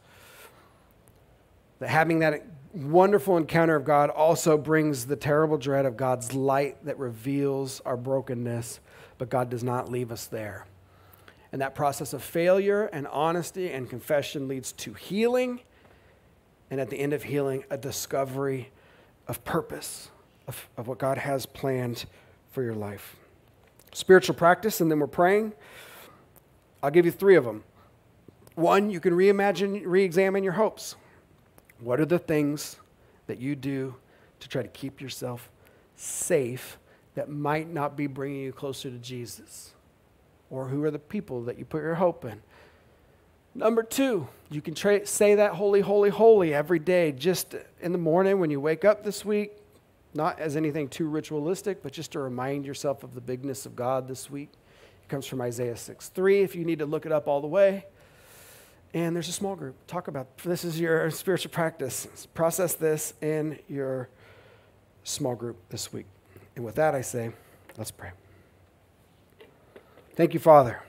That 1.78 1.90
having 1.90 2.20
that 2.20 2.48
wonderful 2.74 3.38
encounter 3.38 3.76
of 3.76 3.86
God 3.86 4.10
also 4.10 4.58
brings 4.58 5.06
the 5.06 5.16
terrible 5.16 5.58
dread 5.60 5.86
of 5.86 5.98
God's 5.98 6.34
light 6.34 6.84
that 6.86 6.98
reveals 6.98 7.80
our 7.82 7.96
brokenness, 7.96 8.80
but 9.20 9.30
God 9.30 9.52
does 9.52 9.64
not 9.64 9.92
leave 9.92 10.12
us 10.12 10.26
there. 10.26 10.66
And 11.52 11.62
that 11.62 11.76
process 11.76 12.14
of 12.14 12.24
failure 12.24 12.86
and 12.86 13.06
honesty 13.06 13.72
and 13.72 13.88
confession 13.88 14.48
leads 14.48 14.72
to 14.74 14.96
healing, 14.96 15.60
and 16.72 16.82
at 16.82 16.90
the 16.90 17.00
end 17.00 17.14
of 17.14 17.22
healing, 17.22 17.66
a 17.70 17.78
discovery 17.78 18.72
of 19.28 19.44
purpose, 19.44 20.10
of, 20.48 20.68
of 20.76 20.88
what 20.88 20.98
God 20.98 21.20
has 21.20 21.46
planned 21.46 22.06
for 22.50 22.64
your 22.64 22.74
life. 22.74 23.16
Spiritual 23.92 24.36
practice, 24.36 24.82
and 24.82 24.92
then 24.92 25.00
we're 25.00 25.08
praying. 25.08 25.54
I'll 26.82 26.92
give 26.92 27.06
you 27.06 27.12
three 27.12 27.36
of 27.36 27.44
them. 27.44 27.64
One, 28.56 28.90
you 28.90 29.00
can 29.00 29.14
reimagine, 29.14 29.82
re 29.86 30.04
examine 30.04 30.44
your 30.44 30.54
hopes. 30.54 30.96
What 31.80 32.00
are 32.00 32.06
the 32.06 32.20
things 32.20 32.78
that 33.28 33.40
you 33.40 33.56
do 33.56 33.96
to 34.40 34.50
try 34.50 34.62
to 34.62 34.68
keep 34.68 35.02
yourself 35.02 35.50
safe 35.96 36.78
that 37.16 37.30
might 37.30 37.70
not 37.70 37.96
be 37.96 38.08
bringing 38.08 38.42
you 38.42 38.52
closer 38.52 38.90
to 38.90 38.98
Jesus? 38.98 39.74
Or 40.50 40.68
who 40.68 40.84
are 40.84 40.92
the 40.92 41.00
people 41.00 41.44
that 41.44 41.58
you 41.58 41.66
put 41.66 41.82
your 41.82 41.96
hope 41.96 42.26
in? 42.26 42.42
Number 43.56 43.84
two, 43.84 44.28
you 44.50 44.62
can 44.62 44.74
tra- 44.76 45.06
say 45.06 45.36
that 45.36 45.54
holy, 45.54 45.82
holy, 45.82 46.10
holy 46.10 46.54
every 46.54 46.80
day, 46.80 47.12
just 47.12 47.56
in 47.82 47.92
the 47.92 47.98
morning 47.98 48.40
when 48.40 48.50
you 48.50 48.60
wake 48.60 48.86
up 48.86 49.04
this 49.04 49.26
week, 49.26 49.54
not 50.14 50.40
as 50.40 50.56
anything 50.56 50.88
too 50.88 51.08
ritualistic, 51.08 51.84
but 51.84 51.92
just 51.92 52.12
to 52.14 52.20
remind 52.20 52.66
yourself 52.66 53.04
of 53.04 53.14
the 53.14 53.22
bigness 53.22 53.66
of 53.66 53.76
God 53.76 54.08
this 54.08 54.30
week. 54.30 54.50
It 55.04 55.10
comes 55.10 55.26
from 55.26 55.42
Isaiah 55.42 55.78
6 55.78 56.10
3, 56.10 56.42
if 56.42 56.56
you 56.56 56.66
need 56.66 56.80
to 56.80 56.86
look 56.86 57.06
it 57.06 57.12
up 57.12 57.28
all 57.28 57.42
the 57.42 57.48
way. 57.48 57.86
And 58.94 59.16
there's 59.16 59.30
a 59.30 59.34
small 59.34 59.56
group. 59.56 59.76
Talk 59.86 60.08
about 60.08 60.38
this 60.40 60.64
is 60.64 60.80
your 60.80 61.12
spiritual 61.12 61.52
practice. 61.52 62.08
Process 62.34 62.74
this 62.74 63.14
in 63.22 63.60
your 63.68 64.10
small 65.04 65.36
group 65.36 65.58
this 65.70 65.94
week. 65.94 66.08
And 66.56 66.66
with 66.66 66.76
that, 66.76 66.96
I 66.96 67.02
say, 67.02 67.32
let's 67.78 67.92
pray. 67.92 68.12
Thank 70.16 70.34
you, 70.34 70.40
Father. 70.40 70.82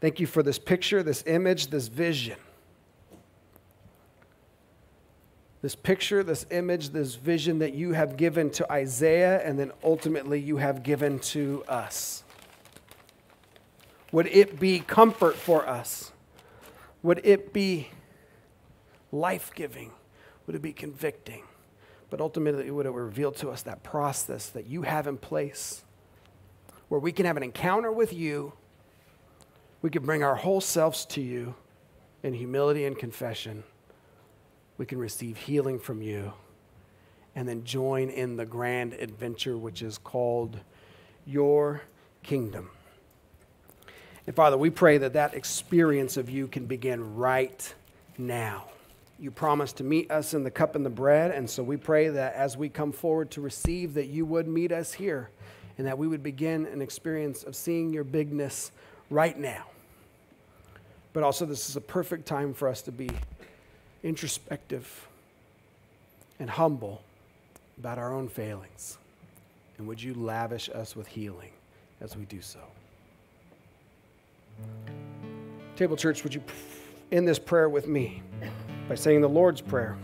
Thank 0.00 0.20
you 0.20 0.26
for 0.26 0.42
this 0.42 0.58
picture, 0.58 1.02
this 1.02 1.24
image, 1.26 1.66
this 1.66 1.88
vision. 1.88 2.36
This 5.62 5.74
picture, 5.74 6.22
this 6.22 6.46
image, 6.50 6.90
this 6.90 7.16
vision 7.16 7.58
that 7.58 7.74
you 7.74 7.92
have 7.92 8.16
given 8.16 8.50
to 8.50 8.72
Isaiah 8.72 9.42
and 9.46 9.58
then 9.58 9.72
ultimately 9.84 10.40
you 10.40 10.56
have 10.56 10.82
given 10.82 11.18
to 11.18 11.62
us. 11.68 12.24
Would 14.12 14.26
it 14.26 14.58
be 14.58 14.80
comfort 14.80 15.36
for 15.36 15.68
us? 15.68 16.12
Would 17.02 17.20
it 17.24 17.52
be 17.52 17.90
life 19.12 19.52
giving? 19.54 19.92
Would 20.46 20.56
it 20.56 20.62
be 20.62 20.72
convicting? 20.72 21.44
But 22.08 22.20
ultimately, 22.20 22.70
would 22.70 22.86
it 22.86 22.90
reveal 22.90 23.30
to 23.32 23.50
us 23.50 23.62
that 23.62 23.82
process 23.82 24.48
that 24.48 24.66
you 24.66 24.82
have 24.82 25.06
in 25.06 25.16
place 25.16 25.84
where 26.88 26.98
we 26.98 27.12
can 27.12 27.24
have 27.26 27.36
an 27.36 27.42
encounter 27.42 27.92
with 27.92 28.12
you? 28.12 28.54
We 29.80 29.90
can 29.90 30.04
bring 30.04 30.24
our 30.24 30.34
whole 30.34 30.60
selves 30.60 31.04
to 31.06 31.20
you 31.20 31.54
in 32.22 32.34
humility 32.34 32.84
and 32.84 32.98
confession. 32.98 33.62
We 34.80 34.86
can 34.86 34.98
receive 34.98 35.36
healing 35.36 35.78
from 35.78 36.00
you 36.00 36.32
and 37.36 37.46
then 37.46 37.64
join 37.64 38.08
in 38.08 38.36
the 38.36 38.46
grand 38.46 38.94
adventure 38.94 39.58
which 39.58 39.82
is 39.82 39.98
called 39.98 40.58
your 41.26 41.82
kingdom. 42.22 42.70
And 44.26 44.34
Father, 44.34 44.56
we 44.56 44.70
pray 44.70 44.96
that 44.96 45.12
that 45.12 45.34
experience 45.34 46.16
of 46.16 46.30
you 46.30 46.48
can 46.48 46.64
begin 46.64 47.14
right 47.14 47.74
now. 48.16 48.70
You 49.18 49.30
promised 49.30 49.76
to 49.76 49.84
meet 49.84 50.10
us 50.10 50.32
in 50.32 50.44
the 50.44 50.50
cup 50.50 50.74
and 50.74 50.86
the 50.86 50.88
bread, 50.88 51.30
and 51.32 51.50
so 51.50 51.62
we 51.62 51.76
pray 51.76 52.08
that 52.08 52.32
as 52.32 52.56
we 52.56 52.70
come 52.70 52.90
forward 52.90 53.30
to 53.32 53.42
receive, 53.42 53.92
that 53.92 54.06
you 54.06 54.24
would 54.24 54.48
meet 54.48 54.72
us 54.72 54.94
here 54.94 55.28
and 55.76 55.86
that 55.86 55.98
we 55.98 56.06
would 56.08 56.22
begin 56.22 56.64
an 56.64 56.80
experience 56.80 57.42
of 57.42 57.54
seeing 57.54 57.92
your 57.92 58.04
bigness 58.04 58.72
right 59.10 59.38
now. 59.38 59.66
But 61.12 61.22
also, 61.22 61.44
this 61.44 61.68
is 61.68 61.76
a 61.76 61.82
perfect 61.82 62.24
time 62.24 62.54
for 62.54 62.66
us 62.66 62.80
to 62.82 62.92
be 62.92 63.10
introspective 64.02 65.08
and 66.38 66.48
humble 66.48 67.02
about 67.78 67.98
our 67.98 68.14
own 68.14 68.28
failings. 68.28 68.98
And 69.78 69.86
would 69.86 70.02
you 70.02 70.14
lavish 70.14 70.68
us 70.68 70.94
with 70.94 71.06
healing 71.06 71.50
as 72.00 72.16
we 72.16 72.24
do 72.24 72.40
so? 72.40 72.60
Table 75.76 75.96
Church, 75.96 76.22
would 76.22 76.34
you 76.34 76.42
end 77.10 77.26
this 77.26 77.38
prayer 77.38 77.68
with 77.68 77.86
me 77.88 78.22
by 78.88 78.94
saying 78.94 79.20
the 79.20 79.28
Lord's 79.28 79.60
Prayer? 79.60 79.96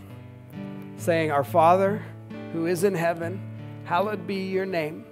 Saying, 0.97 1.31
Our 1.31 1.43
Father 1.43 2.03
who 2.53 2.65
is 2.65 2.83
in 2.83 2.95
heaven, 2.95 3.39
hallowed 3.85 4.25
be 4.25 4.47
your 4.47 4.65
name. 4.65 5.05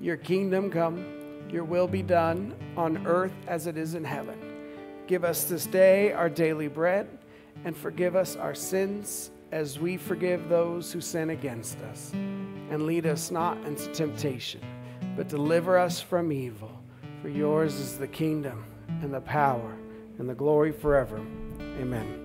Your 0.00 0.16
kingdom 0.16 0.70
come, 0.70 1.04
your 1.50 1.64
will 1.64 1.88
be 1.88 2.02
done 2.02 2.54
on 2.76 3.06
earth 3.06 3.32
as 3.46 3.66
it 3.66 3.76
is 3.76 3.94
in 3.94 4.04
heaven. 4.04 4.38
Give 5.06 5.24
us 5.24 5.44
this 5.44 5.66
day 5.66 6.12
our 6.12 6.28
daily 6.28 6.68
bread 6.68 7.08
and 7.64 7.76
forgive 7.76 8.14
us 8.16 8.36
our 8.36 8.54
sins 8.54 9.30
as 9.52 9.78
we 9.78 9.96
forgive 9.96 10.48
those 10.48 10.92
who 10.92 11.00
sin 11.00 11.30
against 11.30 11.78
us. 11.80 12.12
And 12.12 12.86
lead 12.86 13.06
us 13.06 13.30
not 13.30 13.56
into 13.64 13.88
temptation, 13.92 14.60
but 15.16 15.28
deliver 15.28 15.78
us 15.78 16.00
from 16.00 16.32
evil. 16.32 16.82
For 17.22 17.28
yours 17.28 17.74
is 17.74 17.98
the 17.98 18.08
kingdom 18.08 18.64
and 19.00 19.12
the 19.12 19.20
power 19.20 19.76
and 20.18 20.28
the 20.28 20.34
glory 20.34 20.72
forever. 20.72 21.18
Amen. 21.80 22.23